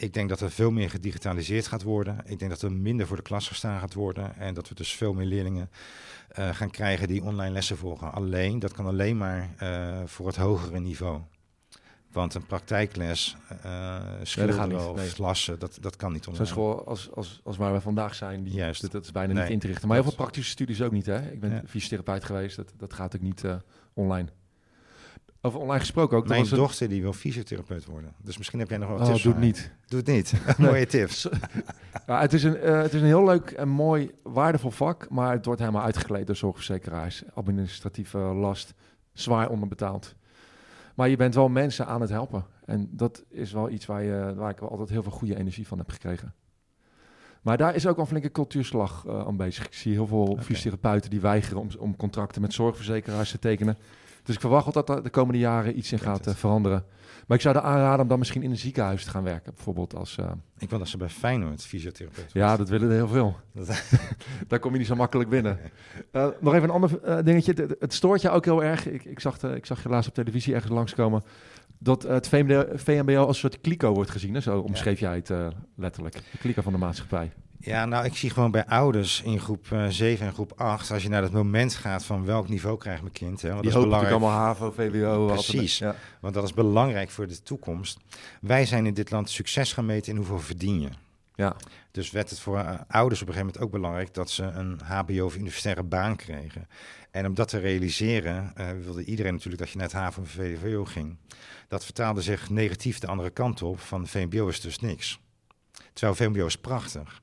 Ik 0.00 0.14
denk 0.14 0.28
dat 0.28 0.40
er 0.40 0.50
veel 0.50 0.70
meer 0.70 0.90
gedigitaliseerd 0.90 1.66
gaat 1.66 1.82
worden. 1.82 2.18
Ik 2.24 2.38
denk 2.38 2.50
dat 2.50 2.62
er 2.62 2.72
minder 2.72 3.06
voor 3.06 3.16
de 3.16 3.22
klas 3.22 3.48
gestaan 3.48 3.80
gaat 3.80 3.94
worden. 3.94 4.36
En 4.36 4.54
dat 4.54 4.68
we 4.68 4.74
dus 4.74 4.92
veel 4.92 5.12
meer 5.12 5.26
leerlingen 5.26 5.70
uh, 6.38 6.54
gaan 6.54 6.70
krijgen 6.70 7.08
die 7.08 7.22
online 7.22 7.52
lessen 7.52 7.76
volgen. 7.76 8.12
Alleen, 8.12 8.58
dat 8.58 8.72
kan 8.72 8.86
alleen 8.86 9.16
maar 9.16 9.50
uh, 9.62 10.00
voor 10.04 10.26
het 10.26 10.36
hogere 10.36 10.80
niveau. 10.80 11.20
Want 12.12 12.34
een 12.34 12.46
praktijkles, 12.46 13.36
uh, 13.64 14.00
schilderen 14.22 14.90
of 14.90 14.96
nee. 14.96 15.10
lassen, 15.16 15.58
dat, 15.58 15.78
dat 15.80 15.96
kan 15.96 16.12
niet 16.12 16.26
online. 16.26 16.46
Zo'n 16.46 16.54
school 16.54 16.86
als, 16.86 17.10
als, 17.12 17.40
als 17.44 17.56
waar 17.56 17.72
we 17.72 17.80
vandaag 17.80 18.14
zijn, 18.14 18.42
die, 18.42 18.52
Juist. 18.54 18.82
Dat, 18.82 18.92
dat 18.92 19.04
is 19.04 19.12
bijna 19.12 19.32
nee. 19.32 19.42
niet 19.42 19.52
in 19.52 19.58
te 19.58 19.66
richten. 19.66 19.88
Maar 19.88 19.96
heel 19.96 20.06
veel 20.06 20.16
praktische 20.16 20.50
studies 20.50 20.82
ook 20.82 20.92
niet. 20.92 21.06
Hè? 21.06 21.30
Ik 21.30 21.40
ben 21.40 21.50
ja. 21.50 21.62
fysiotherapeut 21.66 22.24
geweest, 22.24 22.56
dat, 22.56 22.72
dat 22.76 22.92
gaat 22.92 23.16
ook 23.16 23.22
niet 23.22 23.44
online. 23.94 24.28
Over 25.42 25.60
online 25.60 25.80
gesproken 25.80 26.16
ook. 26.16 26.28
Mijn 26.28 26.48
dochter 26.48 26.88
die 26.88 27.02
wil 27.02 27.12
fysiotherapeut 27.12 27.84
worden. 27.84 28.14
Dus 28.22 28.38
misschien 28.38 28.58
heb 28.58 28.68
jij 28.68 28.78
nog 28.78 28.88
wat 28.88 29.00
oh, 29.00 29.06
tips. 29.06 29.22
Doe 29.22 29.32
het 29.32 29.42
niet. 29.42 29.70
Doe 29.86 29.98
het 29.98 30.08
niet. 30.08 30.34
Mooie 30.58 30.86
tips. 30.86 31.28
ja, 32.06 32.20
het, 32.20 32.32
is 32.32 32.42
een, 32.42 32.56
uh, 32.56 32.82
het 32.82 32.92
is 32.92 33.00
een 33.00 33.06
heel 33.06 33.24
leuk 33.24 33.50
en 33.50 33.68
mooi, 33.68 34.10
waardevol 34.22 34.70
vak. 34.70 35.08
Maar 35.10 35.32
het 35.32 35.44
wordt 35.44 35.60
helemaal 35.60 35.82
uitgekleed 35.82 36.26
door 36.26 36.36
zorgverzekeraars. 36.36 37.22
Administratieve 37.34 38.18
last. 38.18 38.74
Zwaar 39.12 39.50
onderbetaald. 39.50 40.14
Maar 40.94 41.08
je 41.08 41.16
bent 41.16 41.34
wel 41.34 41.48
mensen 41.48 41.86
aan 41.86 42.00
het 42.00 42.10
helpen. 42.10 42.44
En 42.64 42.88
dat 42.90 43.24
is 43.28 43.52
wel 43.52 43.70
iets 43.70 43.86
waar, 43.86 44.02
je, 44.02 44.34
waar 44.36 44.50
ik 44.50 44.58
wel 44.58 44.70
altijd 44.70 44.88
heel 44.88 45.02
veel 45.02 45.12
goede 45.12 45.36
energie 45.36 45.66
van 45.66 45.78
heb 45.78 45.90
gekregen. 45.90 46.34
Maar 47.42 47.56
daar 47.56 47.74
is 47.74 47.86
ook 47.86 47.96
al 47.96 48.02
een 48.02 48.08
flinke 48.08 48.30
cultuurslag 48.30 49.04
uh, 49.06 49.26
aan 49.26 49.36
bezig. 49.36 49.66
Ik 49.66 49.74
zie 49.74 49.92
heel 49.92 50.06
veel 50.06 50.22
okay. 50.22 50.44
fysiotherapeuten 50.44 51.10
die 51.10 51.20
weigeren 51.20 51.60
om, 51.60 51.68
om 51.78 51.96
contracten 51.96 52.40
met 52.40 52.52
zorgverzekeraars 52.52 53.30
te 53.30 53.38
tekenen. 53.38 53.78
Dus 54.22 54.34
ik 54.34 54.40
verwacht 54.40 54.74
dat 54.74 54.88
er 54.88 55.02
de 55.02 55.10
komende 55.10 55.38
jaren 55.38 55.78
iets 55.78 55.92
in 55.92 55.98
gaat 55.98 56.28
uh, 56.28 56.34
veranderen. 56.34 56.84
Maar 57.26 57.36
ik 57.36 57.42
zou 57.42 57.56
er 57.56 57.62
aanraden 57.62 58.00
om 58.00 58.08
dan 58.08 58.18
misschien 58.18 58.42
in 58.42 58.50
een 58.50 58.56
ziekenhuis 58.56 59.04
te 59.04 59.10
gaan 59.10 59.22
werken, 59.22 59.54
bijvoorbeeld 59.54 59.94
als... 59.94 60.16
Uh... 60.20 60.30
Ik 60.58 60.70
wil 60.70 60.78
dat 60.78 60.88
ze 60.88 60.96
bij 60.96 61.08
Feyenoord 61.08 61.62
fysiotherapeut 61.62 62.32
Ja, 62.32 62.56
dat 62.56 62.68
willen 62.68 62.88
er 62.88 62.94
heel 62.94 63.08
veel. 63.08 63.36
Daar 64.48 64.58
kom 64.58 64.72
je 64.72 64.78
niet 64.78 64.86
zo 64.86 64.96
makkelijk 64.96 65.30
binnen. 65.30 65.58
Uh, 66.12 66.26
nog 66.40 66.54
even 66.54 66.68
een 66.68 66.74
ander 66.74 67.24
dingetje. 67.24 67.52
Het, 67.52 67.76
het, 67.78 67.94
stoort 67.94 68.22
je 68.22 68.30
ook 68.30 68.44
heel 68.44 68.64
erg. 68.64 68.86
Ik, 68.86 69.04
ik, 69.04 69.20
zag, 69.20 69.42
ik 69.42 69.66
zag 69.66 69.82
je 69.82 69.88
laatst 69.88 70.08
op 70.08 70.14
televisie 70.14 70.54
ergens 70.54 70.72
langskomen 70.72 71.22
dat 71.78 72.02
het 72.02 72.28
VMBO 72.74 73.16
als 73.16 73.28
een 73.28 73.50
soort 73.50 73.60
kliko 73.60 73.92
wordt 73.92 74.10
gezien. 74.10 74.34
Hè? 74.34 74.40
Zo 74.40 74.58
omschreef 74.58 75.00
jij 75.00 75.14
het 75.14 75.32
letterlijk. 75.76 76.14
De 76.14 76.38
kliko 76.38 76.62
van 76.62 76.72
de 76.72 76.78
maatschappij. 76.78 77.32
Ja, 77.62 77.84
nou, 77.84 78.04
ik 78.04 78.16
zie 78.16 78.30
gewoon 78.30 78.50
bij 78.50 78.66
ouders 78.66 79.22
in 79.22 79.40
groep 79.40 79.66
uh, 79.72 79.86
7 79.88 80.26
en 80.26 80.32
groep 80.32 80.52
8, 80.56 80.90
als 80.90 81.02
je 81.02 81.08
naar 81.08 81.22
het 81.22 81.32
moment 81.32 81.74
gaat 81.74 82.04
van 82.04 82.24
welk 82.24 82.48
niveau 82.48 82.78
krijgt 82.78 83.00
mijn 83.00 83.12
kind. 83.12 83.42
Hè, 83.42 83.48
want 83.48 83.62
Die 83.62 83.70
dat 83.70 83.80
is 83.80 83.84
belangrijk. 83.86 84.14
allemaal 84.14 84.38
HAVO, 84.38 84.70
VWO. 84.70 85.26
Precies, 85.26 85.78
ja. 85.78 85.94
want 86.20 86.34
dat 86.34 86.44
is 86.44 86.54
belangrijk 86.54 87.10
voor 87.10 87.26
de 87.26 87.42
toekomst. 87.42 87.98
Wij 88.40 88.66
zijn 88.66 88.86
in 88.86 88.94
dit 88.94 89.10
land 89.10 89.30
succes 89.30 89.72
gemeten 89.72 90.12
in 90.12 90.16
hoeveel 90.18 90.38
verdien 90.40 90.80
je. 90.80 90.88
Ja. 91.34 91.56
Dus 91.90 92.10
werd 92.10 92.30
het 92.30 92.40
voor 92.40 92.84
ouders 92.88 93.22
op 93.22 93.28
een 93.28 93.34
gegeven 93.34 93.38
moment 93.38 93.58
ook 93.58 93.70
belangrijk 93.70 94.14
dat 94.14 94.30
ze 94.30 94.42
een 94.42 94.80
HBO 94.84 95.24
of 95.24 95.36
universitaire 95.36 95.82
baan 95.82 96.16
kregen. 96.16 96.68
En 97.10 97.26
om 97.26 97.34
dat 97.34 97.48
te 97.48 97.58
realiseren, 97.58 98.52
uh, 98.58 98.70
wilde 98.82 99.04
iedereen 99.04 99.32
natuurlijk 99.32 99.62
dat 99.62 99.70
je 99.70 99.76
naar 99.78 99.86
het 99.86 99.96
HAVO 99.96 100.20
of 100.20 100.28
VWO 100.28 100.84
ging. 100.84 101.16
Dat 101.68 101.84
vertaalde 101.84 102.22
zich 102.22 102.50
negatief 102.50 102.98
de 102.98 103.06
andere 103.06 103.30
kant 103.30 103.62
op, 103.62 103.80
van 103.80 104.06
VMBO 104.06 104.48
is 104.48 104.60
dus 104.60 104.78
niks. 104.78 105.20
Terwijl 105.92 106.14
VMBO 106.14 106.46
is 106.46 106.58
prachtig. 106.58 107.20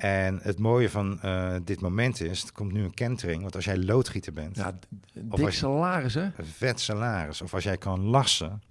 En 0.00 0.38
het 0.42 0.58
mooie 0.58 0.90
van 0.90 1.18
uh, 1.24 1.54
dit 1.64 1.80
moment 1.80 2.20
is, 2.20 2.42
er 2.42 2.52
komt 2.52 2.72
nu 2.72 2.84
een 2.84 2.94
kentering. 2.94 3.42
Want 3.42 3.54
als 3.54 3.64
jij 3.64 3.78
loodgieter 3.78 4.32
bent... 4.32 4.56
Ja, 4.56 4.78
dik 5.12 5.44
als, 5.44 5.56
salaris, 5.56 6.14
hè? 6.14 6.28
Vet 6.40 6.80
salaris. 6.80 7.42
Of 7.42 7.54
als 7.54 7.64
jij 7.64 7.76
kan 7.76 8.00
lassen, 8.00 8.62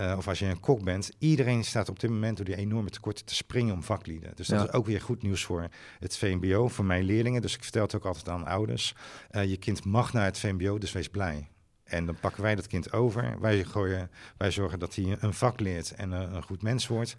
uh, 0.00 0.14
of 0.16 0.28
als 0.28 0.38
je 0.38 0.46
een 0.46 0.60
kok 0.60 0.84
bent. 0.84 1.10
Iedereen 1.18 1.64
staat 1.64 1.88
op 1.88 2.00
dit 2.00 2.10
moment 2.10 2.36
door 2.36 2.46
die 2.46 2.56
enorme 2.56 2.90
tekorten 2.90 3.24
te 3.24 3.34
springen 3.34 3.74
om 3.74 3.82
vaklieden. 3.82 4.32
Dus 4.34 4.46
dat 4.46 4.58
ja. 4.60 4.66
is 4.66 4.72
ook 4.72 4.86
weer 4.86 5.00
goed 5.00 5.22
nieuws 5.22 5.44
voor 5.44 5.68
het 5.98 6.16
VMBO, 6.16 6.68
voor 6.68 6.84
mijn 6.84 7.04
leerlingen. 7.04 7.42
Dus 7.42 7.54
ik 7.54 7.62
vertel 7.62 7.82
het 7.82 7.94
ook 7.94 8.04
altijd 8.04 8.28
aan 8.28 8.46
ouders. 8.46 8.94
Uh, 9.30 9.44
je 9.44 9.56
kind 9.56 9.84
mag 9.84 10.12
naar 10.12 10.24
het 10.24 10.38
VMBO, 10.38 10.78
dus 10.78 10.92
wees 10.92 11.08
blij. 11.08 11.48
En 11.84 12.06
dan 12.06 12.16
pakken 12.20 12.42
wij 12.42 12.54
dat 12.54 12.66
kind 12.66 12.92
over. 12.92 13.40
Wij, 13.40 13.64
gooien, 13.64 14.10
wij 14.36 14.50
zorgen 14.50 14.78
dat 14.78 14.94
hij 14.94 15.16
een 15.20 15.34
vak 15.34 15.60
leert 15.60 15.90
en 15.90 16.10
uh, 16.10 16.20
een 16.32 16.42
goed 16.42 16.62
mens 16.62 16.86
wordt 16.86 17.16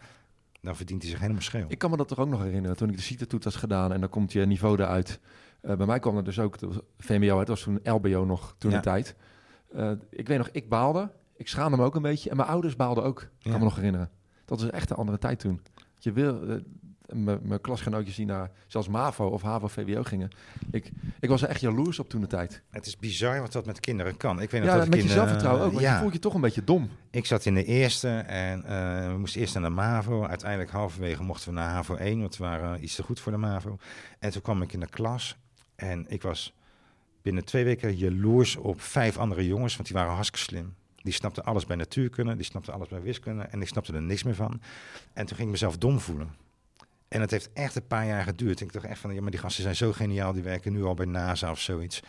dan 0.63 0.75
verdient 0.75 1.01
hij 1.01 1.12
zich 1.12 1.20
helemaal 1.20 1.41
scheel. 1.41 1.65
Ik 1.67 1.77
kan 1.77 1.89
me 1.89 1.98
dat 1.98 2.08
toch 2.08 2.20
ook 2.20 2.27
nog 2.27 2.41
herinneren, 2.41 2.77
toen 2.77 2.89
ik 2.89 2.96
de 2.96 3.01
CITE-toets 3.01 3.46
had 3.46 3.55
gedaan 3.55 3.93
en 3.93 4.00
dan 4.00 4.10
komt 4.10 4.32
je 4.32 4.46
niveau 4.46 4.82
eruit. 4.82 5.20
Uh, 5.62 5.75
bij 5.75 5.86
mij 5.86 6.00
kwam 6.00 6.17
er 6.17 6.24
dus 6.24 6.39
ook 6.39 6.58
de 6.58 6.84
VMBO, 6.98 7.39
het 7.39 7.48
was 7.48 7.62
toen 7.62 7.79
LBO 7.84 8.25
nog 8.25 8.55
toen 8.58 8.72
de 8.72 8.79
tijd. 8.79 9.15
Uh, 9.75 9.91
ik 10.10 10.27
weet 10.27 10.38
nog, 10.38 10.50
ik 10.51 10.70
baalde, 10.70 11.12
ik 11.36 11.48
schaamde 11.48 11.77
me 11.77 11.84
ook 11.84 11.96
een 11.96 12.01
beetje 12.01 12.29
en 12.29 12.36
mijn 12.36 12.48
ouders 12.48 12.75
baalden 12.75 13.03
ook, 13.03 13.22
ik 13.22 13.51
kan 13.51 13.60
me 13.60 13.65
nog 13.65 13.75
herinneren. 13.75 14.10
Dat 14.46 14.62
was 14.62 14.70
echt 14.70 14.89
een 14.89 14.96
andere 14.96 15.17
tijd 15.17 15.39
toen. 15.39 15.62
Je 15.98 16.12
wil, 16.12 16.50
uh, 16.50 16.55
mijn 17.41 17.62
klasgenootjes 17.62 18.15
die 18.15 18.25
naar 18.25 18.51
zelfs 18.67 18.88
MAVO 18.88 19.27
of 19.27 19.41
HAVO 19.41 19.67
VWO 19.67 20.03
gingen. 20.03 20.29
Ik, 20.72 20.91
ik 21.19 21.29
was 21.29 21.41
er 21.41 21.50
echt 21.50 21.62
jaloers 21.62 22.00
op 22.00 22.10
toen 22.10 22.22
de 22.22 22.27
tijd. 22.27 22.62
Het 22.69 22.86
is 22.86 22.98
bizar 22.98 23.41
wat 23.41 23.51
dat 23.51 23.65
met 23.65 23.79
kinderen 23.79 24.17
kan. 24.17 24.41
Ik 24.41 24.51
weet 24.51 24.63
ja, 24.63 24.77
dat 24.77 24.88
met 24.88 25.01
je 25.01 25.10
zelfvertrouwen 25.10 25.63
ook. 25.63 25.72
Want 25.72 25.83
ja. 25.83 25.93
je 25.93 26.00
voelt 26.00 26.13
je 26.13 26.19
toch 26.19 26.33
een 26.33 26.41
beetje 26.41 26.63
dom. 26.63 26.89
Ik 27.12 27.25
zat 27.25 27.45
in 27.45 27.53
de 27.53 27.65
eerste 27.65 28.10
en 28.17 28.60
uh, 28.60 29.12
we 29.12 29.17
moesten 29.17 29.41
eerst 29.41 29.53
naar 29.53 29.63
de 29.63 29.69
MAVO. 29.69 30.25
Uiteindelijk 30.25 30.72
halverwege 30.72 31.24
mochten 31.24 31.50
we 31.50 31.55
naar 31.55 31.69
HAVO 31.69 31.95
1, 31.95 32.19
want 32.19 32.38
we 32.38 32.43
waren 32.43 32.83
iets 32.83 32.95
te 32.95 33.03
goed 33.03 33.19
voor 33.19 33.31
de 33.31 33.38
MAVO. 33.38 33.77
En 34.19 34.31
toen 34.31 34.41
kwam 34.41 34.62
ik 34.62 34.74
in 34.74 34.79
de 34.79 34.89
klas 34.89 35.38
en 35.75 36.05
ik 36.07 36.22
was 36.22 36.53
binnen 37.22 37.45
twee 37.45 37.63
weken 37.63 37.95
jaloers 37.95 38.55
op 38.55 38.81
vijf 38.81 39.17
andere 39.17 39.45
jongens, 39.45 39.75
want 39.75 39.88
die 39.88 39.98
waren 39.98 40.13
hartstikke 40.13 40.45
slim. 40.45 40.75
Die 40.95 41.13
snapten 41.13 41.43
alles 41.43 41.65
bij 41.65 41.75
natuurkunde, 41.75 42.36
die 42.36 42.45
snapten 42.45 42.74
alles 42.74 42.88
bij 42.88 43.01
wiskunde 43.01 43.43
en 43.43 43.62
ik 43.62 43.67
snapte 43.67 43.93
er 43.93 44.01
niks 44.01 44.24
meer 44.24 44.36
van. 44.36 44.62
En 45.13 45.25
toen 45.25 45.36
ging 45.36 45.48
ik 45.48 45.53
mezelf 45.53 45.77
dom 45.77 46.00
voelen. 46.00 46.29
En 47.13 47.22
het 47.22 47.32
heeft 47.32 47.50
echt 47.53 47.75
een 47.75 47.88
paar 47.88 48.05
jaar 48.05 48.24
geduurd. 48.24 48.62
Ik 48.62 48.74
dacht 48.74 48.86
echt 48.86 49.00
van, 49.00 49.13
ja, 49.13 49.22
maar 49.22 49.32
die 49.32 49.39
gasten 49.39 49.63
zijn 49.63 49.75
zo 49.75 49.91
geniaal. 49.91 50.34
Die 50.34 50.43
werken 50.43 50.74
nu 50.74 50.84
al 50.84 50.93
bij 50.93 51.05
NASA 51.05 51.51
of 51.51 51.60
zoiets. 51.60 52.00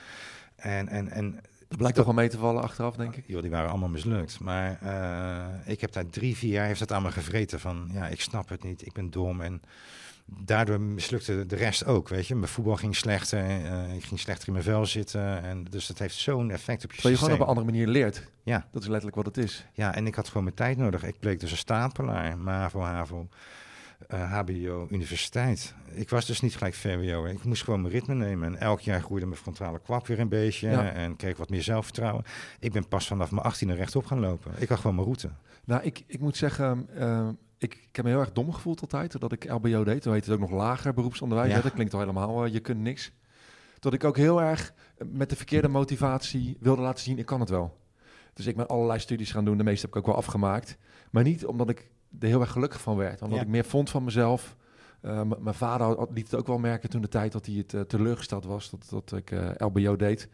En, 0.56 0.88
en, 0.88 1.10
en 1.10 1.40
dat 1.68 1.78
blijkt 1.78 1.96
toch 1.96 2.04
wel 2.04 2.14
mee 2.14 2.28
te 2.28 2.38
vallen 2.38 2.62
achteraf, 2.62 2.96
denk 2.96 3.16
ik. 3.16 3.24
Joh, 3.26 3.42
die 3.42 3.50
waren 3.50 3.70
allemaal 3.70 3.88
mislukt. 3.88 4.40
Maar 4.40 4.78
uh, 4.82 5.72
ik 5.72 5.80
heb 5.80 5.92
daar 5.92 6.08
drie, 6.08 6.36
vier 6.36 6.52
jaar 6.52 6.66
heeft 6.66 6.80
het 6.80 6.92
aan 6.92 7.02
me 7.02 7.12
gevreten 7.12 7.60
van, 7.60 7.90
ja, 7.92 8.08
ik 8.08 8.20
snap 8.20 8.48
het 8.48 8.62
niet, 8.62 8.86
ik 8.86 8.92
ben 8.92 9.10
dom. 9.10 9.40
En 9.40 9.62
daardoor 10.24 10.80
mislukte 10.80 11.46
de 11.46 11.56
rest 11.56 11.86
ook, 11.86 12.08
weet 12.08 12.26
je. 12.26 12.34
Mijn 12.34 12.48
voetbal 12.48 12.76
ging 12.76 12.96
slechter, 12.96 13.44
uh, 13.44 13.94
ik 13.94 14.04
ging 14.04 14.20
slechter 14.20 14.46
in 14.46 14.52
mijn 14.52 14.64
vel 14.64 14.86
zitten. 14.86 15.42
En 15.42 15.64
dus 15.64 15.86
dat 15.86 15.98
heeft 15.98 16.14
zo'n 16.14 16.50
effect 16.50 16.84
op 16.84 16.90
je 16.90 17.00
Terwijl 17.00 17.14
je 17.14 17.20
gewoon 17.20 17.34
op 17.34 17.40
een 17.40 17.48
andere 17.48 17.66
manier 17.66 17.86
leert. 17.86 18.30
Ja. 18.42 18.68
Dat 18.70 18.82
is 18.82 18.88
letterlijk 18.88 19.16
wat 19.16 19.26
het 19.26 19.36
is. 19.36 19.66
Ja, 19.72 19.94
en 19.94 20.06
ik 20.06 20.14
had 20.14 20.28
gewoon 20.28 20.44
mijn 20.44 20.56
tijd 20.56 20.76
nodig. 20.76 21.04
Ik 21.04 21.18
bleek 21.18 21.40
dus 21.40 21.50
een 21.50 21.56
stapelaar, 21.56 22.38
MAVO, 22.38 22.80
HAVO 22.80 23.28
uh, 24.08 24.22
eh, 24.22 24.32
HBO, 24.32 24.86
universiteit. 24.90 25.74
Ik 25.92 26.10
was 26.10 26.26
dus 26.26 26.40
niet 26.40 26.56
gelijk 26.56 26.74
VWO. 26.74 27.24
Ik 27.24 27.44
moest 27.44 27.64
gewoon 27.64 27.80
mijn 27.80 27.92
ritme 27.92 28.14
nemen. 28.14 28.48
En 28.48 28.60
elk 28.60 28.80
jaar 28.80 29.00
groeide 29.00 29.26
mijn 29.26 29.40
frontale 29.40 29.80
kwap 29.80 30.06
weer 30.06 30.20
een 30.20 30.28
beetje. 30.28 30.68
En 30.68 31.16
kreeg 31.16 31.36
wat 31.36 31.50
meer 31.50 31.62
zelfvertrouwen. 31.62 32.24
Ik 32.58 32.72
ben 32.72 32.88
pas 32.88 33.06
vanaf 33.06 33.30
mijn 33.30 33.54
18e 33.54 33.76
rechtop 33.76 34.06
gaan 34.06 34.20
lopen. 34.20 34.52
Ik 34.58 34.68
had 34.68 34.78
gewoon 34.78 34.94
mijn 34.94 35.06
route. 35.06 35.30
Nou, 35.64 35.82
ik, 35.82 36.02
ik 36.06 36.20
moet 36.20 36.36
zeggen, 36.36 36.88
uh, 36.98 37.28
ik, 37.58 37.74
ik, 37.74 37.96
heb 37.96 38.04
me 38.04 38.10
heel 38.10 38.20
erg 38.20 38.32
dom 38.32 38.52
gevoeld 38.52 38.80
altijd. 38.80 39.20
Dat 39.20 39.32
ik 39.32 39.50
LBO 39.50 39.84
deed. 39.84 40.02
Toen 40.02 40.12
heette 40.12 40.30
het 40.30 40.40
ook 40.40 40.48
nog 40.48 40.58
lager 40.58 40.94
beroepsonderwijs. 40.94 41.52
Ja. 41.52 41.60
Dat 41.60 41.72
klinkt 41.72 41.92
al 41.94 42.00
helemaal, 42.00 42.46
uh, 42.46 42.52
je 42.52 42.60
kunt 42.60 42.80
niks. 42.80 43.12
Dat 43.78 43.92
ik 43.92 44.04
ook 44.04 44.16
heel 44.16 44.42
erg 44.42 44.74
met 44.98 45.30
de 45.30 45.36
verkeerde 45.36 45.68
motivatie 45.68 46.56
wilde 46.60 46.82
laten 46.82 47.04
zien, 47.04 47.18
ik 47.18 47.26
kan 47.26 47.40
het 47.40 47.48
wel. 47.48 47.82
Dus 48.34 48.46
ik 48.46 48.56
ben 48.56 48.66
allerlei 48.66 48.98
studies 48.98 49.30
gaan 49.30 49.44
doen. 49.44 49.56
De 49.56 49.64
meeste 49.64 49.86
heb 49.86 49.90
ik 49.90 50.00
ook 50.00 50.06
wel 50.06 50.16
afgemaakt. 50.16 50.76
Maar 51.10 51.22
niet 51.22 51.46
omdat 51.46 51.68
ik 51.68 51.90
er 52.20 52.28
heel 52.28 52.40
erg 52.40 52.50
gelukkig 52.50 52.80
van 52.80 52.96
werd. 52.96 53.22
Omdat 53.22 53.40
ik 53.40 53.48
meer 53.48 53.64
vond 53.64 53.90
van 53.90 54.04
mezelf. 54.04 54.56
Uh, 55.02 55.20
mijn 55.38 55.54
vader 55.54 56.06
liet 56.12 56.30
het 56.30 56.40
ook 56.40 56.46
wel 56.46 56.58
merken 56.58 56.90
toen 56.90 57.00
de 57.00 57.08
tijd 57.08 57.32
dat 57.32 57.46
hij 57.46 57.54
het 57.54 57.72
uh, 57.72 57.80
teleurgesteld 57.80 58.44
was 58.44 58.70
dat, 58.70 58.86
dat 58.90 59.18
ik 59.18 59.30
uh, 59.30 59.48
eh, 59.48 59.54
LBO 59.58 59.96
deed. 59.96 60.28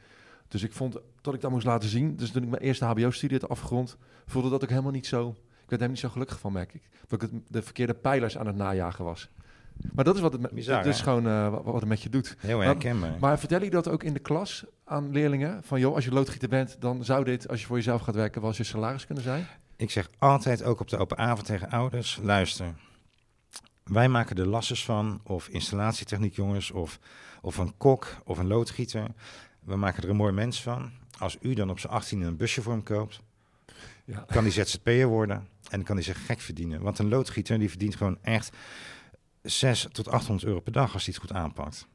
Dus 0.48 0.62
ik 0.62 0.72
vond 0.72 0.96
dat 1.20 1.34
ik 1.34 1.40
dat 1.40 1.50
moest 1.50 1.66
laten 1.66 1.88
zien. 1.88 2.16
Dus 2.16 2.30
toen 2.30 2.42
ik 2.42 2.48
mijn 2.48 2.62
eerste 2.62 2.84
HBO-studie 2.84 3.38
had 3.40 3.50
afgerond, 3.50 3.96
voelde 4.26 4.50
dat 4.50 4.62
ik 4.62 4.68
helemaal 4.68 4.90
niet 4.90 5.06
zo. 5.06 5.28
Ik 5.28 5.36
werd 5.36 5.70
helemaal 5.70 5.88
niet 5.88 5.98
zo 5.98 6.08
gelukkig 6.08 6.40
van, 6.40 6.52
merk 6.52 6.74
ik. 6.74 6.82
Dat 7.06 7.22
ik 7.22 7.30
de 7.48 7.62
verkeerde 7.62 7.94
pijlers 7.94 8.38
aan 8.38 8.46
het 8.46 8.56
najagen 8.56 9.04
was. 9.04 9.30
Maar 9.92 10.04
dat 10.04 10.14
is 10.14 10.20
wat 10.20 10.32
het, 10.32 10.50
Bizar, 10.50 10.86
is 10.86 11.00
gewoon 11.00 11.50
wat, 11.50 11.64
wat, 11.64 11.74
het 11.74 11.84
met 11.84 12.02
je 12.02 12.08
doet. 12.08 12.36
Heel 12.38 12.60
herkenbaar. 12.60 13.10
Maar, 13.10 13.20
maar 13.20 13.38
vertel 13.38 13.62
je 13.62 13.70
dat 13.70 13.88
ook 13.88 14.02
in 14.02 14.12
de 14.12 14.18
klas 14.18 14.64
aan 14.84 15.10
leerlingen? 15.12 15.62
Van 15.62 15.80
joh, 15.80 15.94
als 15.94 16.04
je 16.04 16.12
loodgieter 16.12 16.48
bent, 16.48 16.76
dan 16.80 17.04
zou 17.04 17.24
dit, 17.24 17.48
als 17.48 17.60
je 17.60 17.66
voor 17.66 17.76
jezelf 17.76 18.00
gaat 18.00 18.14
werken, 18.14 18.40
wel 18.40 18.50
eens 18.50 18.58
je 18.58 18.64
salaris 18.64 19.06
kunnen 19.06 19.24
zijn? 19.24 19.46
Ik 19.80 19.90
zeg 19.90 20.10
altijd 20.18 20.62
ook 20.62 20.80
op 20.80 20.88
de 20.88 20.96
open 20.96 21.18
avond 21.18 21.46
tegen 21.46 21.70
ouders: 21.70 22.18
luister. 22.22 22.74
Wij 23.84 24.08
maken 24.08 24.36
er 24.36 24.46
lassers 24.46 24.84
van, 24.84 25.20
of 25.24 25.48
installatietechniek 25.48 26.34
jongens, 26.34 26.70
of, 26.70 26.98
of 27.40 27.56
een 27.58 27.76
kok 27.76 28.16
of 28.24 28.38
een 28.38 28.46
loodgieter. 28.46 29.06
We 29.60 29.76
maken 29.76 30.02
er 30.02 30.08
een 30.08 30.16
mooi 30.16 30.32
mens 30.32 30.62
van. 30.62 30.90
Als 31.18 31.36
u 31.40 31.54
dan 31.54 31.70
op 31.70 31.78
zijn 31.78 31.92
18 31.92 32.20
een 32.20 32.36
busje 32.36 32.62
voor 32.62 32.72
hem 32.72 32.82
koopt, 32.82 33.20
ja. 34.04 34.24
kan 34.26 34.44
die 34.44 34.52
ZZP'er 34.52 35.06
worden 35.06 35.36
en 35.36 35.48
dan 35.70 35.82
kan 35.82 35.94
hij 35.94 36.04
zich 36.04 36.26
gek 36.26 36.40
verdienen. 36.40 36.82
Want 36.82 36.98
een 36.98 37.08
loodgieter 37.08 37.58
die 37.58 37.68
verdient 37.68 37.96
gewoon 37.96 38.18
echt 38.22 38.56
6 39.42 39.86
tot 39.92 40.08
800 40.08 40.48
euro 40.48 40.60
per 40.60 40.72
dag 40.72 40.92
als 40.92 41.04
hij 41.04 41.14
het 41.14 41.22
goed 41.22 41.36
aanpakt. 41.36 41.86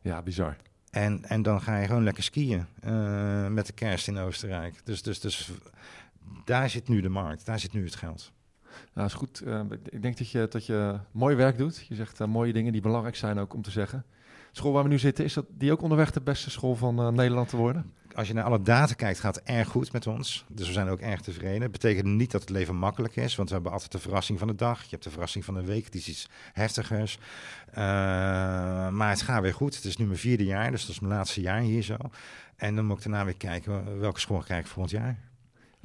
Ja, 0.00 0.22
bizar. 0.22 0.56
En, 0.90 1.24
en 1.24 1.42
dan 1.42 1.62
ga 1.62 1.78
je 1.78 1.86
gewoon 1.86 2.04
lekker 2.04 2.22
skiën 2.22 2.66
uh, 2.84 3.46
met 3.46 3.66
de 3.66 3.72
kerst 3.72 4.08
in 4.08 4.18
Oostenrijk. 4.18 4.80
Dus, 4.84 5.02
dus, 5.02 5.20
dus 5.20 5.50
daar 6.44 6.70
zit 6.70 6.88
nu 6.88 7.00
de 7.00 7.08
markt, 7.08 7.46
daar 7.46 7.58
zit 7.58 7.72
nu 7.72 7.84
het 7.84 7.96
geld. 7.96 8.32
Nou, 8.94 9.06
is 9.06 9.14
goed. 9.14 9.42
Uh, 9.46 9.60
ik 9.88 10.02
denk 10.02 10.18
dat 10.18 10.30
je, 10.30 10.46
dat 10.50 10.66
je 10.66 10.98
mooi 11.10 11.36
werk 11.36 11.58
doet. 11.58 11.86
Je 11.88 11.94
zegt 11.94 12.20
uh, 12.20 12.26
mooie 12.26 12.52
dingen 12.52 12.72
die 12.72 12.80
belangrijk 12.80 13.16
zijn 13.16 13.38
ook 13.38 13.54
om 13.54 13.62
te 13.62 13.70
zeggen. 13.70 14.04
De 14.50 14.62
school 14.62 14.72
waar 14.72 14.82
we 14.82 14.88
nu 14.88 14.98
zitten, 14.98 15.24
is 15.24 15.34
dat 15.34 15.46
die 15.48 15.72
ook 15.72 15.82
onderweg 15.82 16.10
de 16.10 16.20
beste 16.20 16.50
school 16.50 16.74
van 16.74 17.00
uh, 17.00 17.08
Nederland 17.08 17.48
te 17.48 17.56
worden? 17.56 17.92
Als 18.14 18.28
je 18.28 18.34
naar 18.34 18.44
alle 18.44 18.62
data 18.62 18.94
kijkt, 18.94 19.20
gaat 19.20 19.34
het 19.34 19.44
erg 19.44 19.68
goed 19.68 19.92
met 19.92 20.06
ons. 20.06 20.44
Dus 20.48 20.66
we 20.66 20.72
zijn 20.72 20.88
ook 20.88 21.00
erg 21.00 21.20
tevreden. 21.20 21.62
Het 21.62 21.70
betekent 21.70 22.06
niet 22.06 22.30
dat 22.30 22.40
het 22.40 22.50
leven 22.50 22.76
makkelijk 22.76 23.16
is, 23.16 23.36
want 23.36 23.48
we 23.48 23.54
hebben 23.54 23.72
altijd 23.72 23.92
de 23.92 23.98
verrassing 23.98 24.38
van 24.38 24.48
de 24.48 24.54
dag. 24.54 24.82
Je 24.82 24.90
hebt 24.90 25.04
de 25.04 25.10
verrassing 25.10 25.44
van 25.44 25.54
de 25.54 25.64
week, 25.64 25.92
die 25.92 26.00
is 26.00 26.08
iets 26.08 26.28
heftigers. 26.52 27.18
maar 27.74 29.10
het 29.10 29.22
gaat 29.22 29.42
weer 29.42 29.54
goed. 29.54 29.74
Het 29.74 29.84
is 29.84 29.96
nu 29.96 30.06
mijn 30.06 30.18
vierde 30.18 30.44
jaar, 30.44 30.70
dus 30.70 30.80
dat 30.80 30.90
is 30.90 31.00
mijn 31.00 31.12
laatste 31.12 31.40
jaar 31.40 31.60
hier 31.60 31.82
zo. 31.82 31.96
En 32.56 32.74
dan 32.74 32.86
moet 32.86 32.96
ik 32.96 33.02
daarna 33.02 33.24
weer 33.24 33.36
kijken 33.36 33.98
welke 33.98 34.20
school 34.20 34.38
krijg 34.38 34.60
ik 34.60 34.66
volgend 34.66 34.90
jaar. 34.90 35.18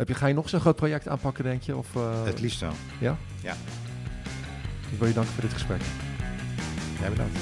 Heb 0.02 0.10
je, 0.10 0.16
ga 0.16 0.28
je 0.28 0.34
nog 0.34 0.50
zo'n 0.50 0.60
groot 0.60 0.76
project 0.76 1.08
aanpakken, 1.08 1.44
denk 1.44 1.62
je? 1.62 1.76
Of, 1.76 1.96
uh... 1.96 2.24
Het 2.24 2.40
liefst 2.40 2.60
wel. 2.60 2.74
Ja? 3.00 3.18
Ja. 3.42 3.54
Ik 4.92 5.00
wil 5.00 5.08
je 5.08 5.14
danken 5.14 5.34
voor 5.34 5.44
dit 5.44 5.54
gesprek. 5.54 5.82
Jij 7.00 7.10
bedankt. 7.10 7.38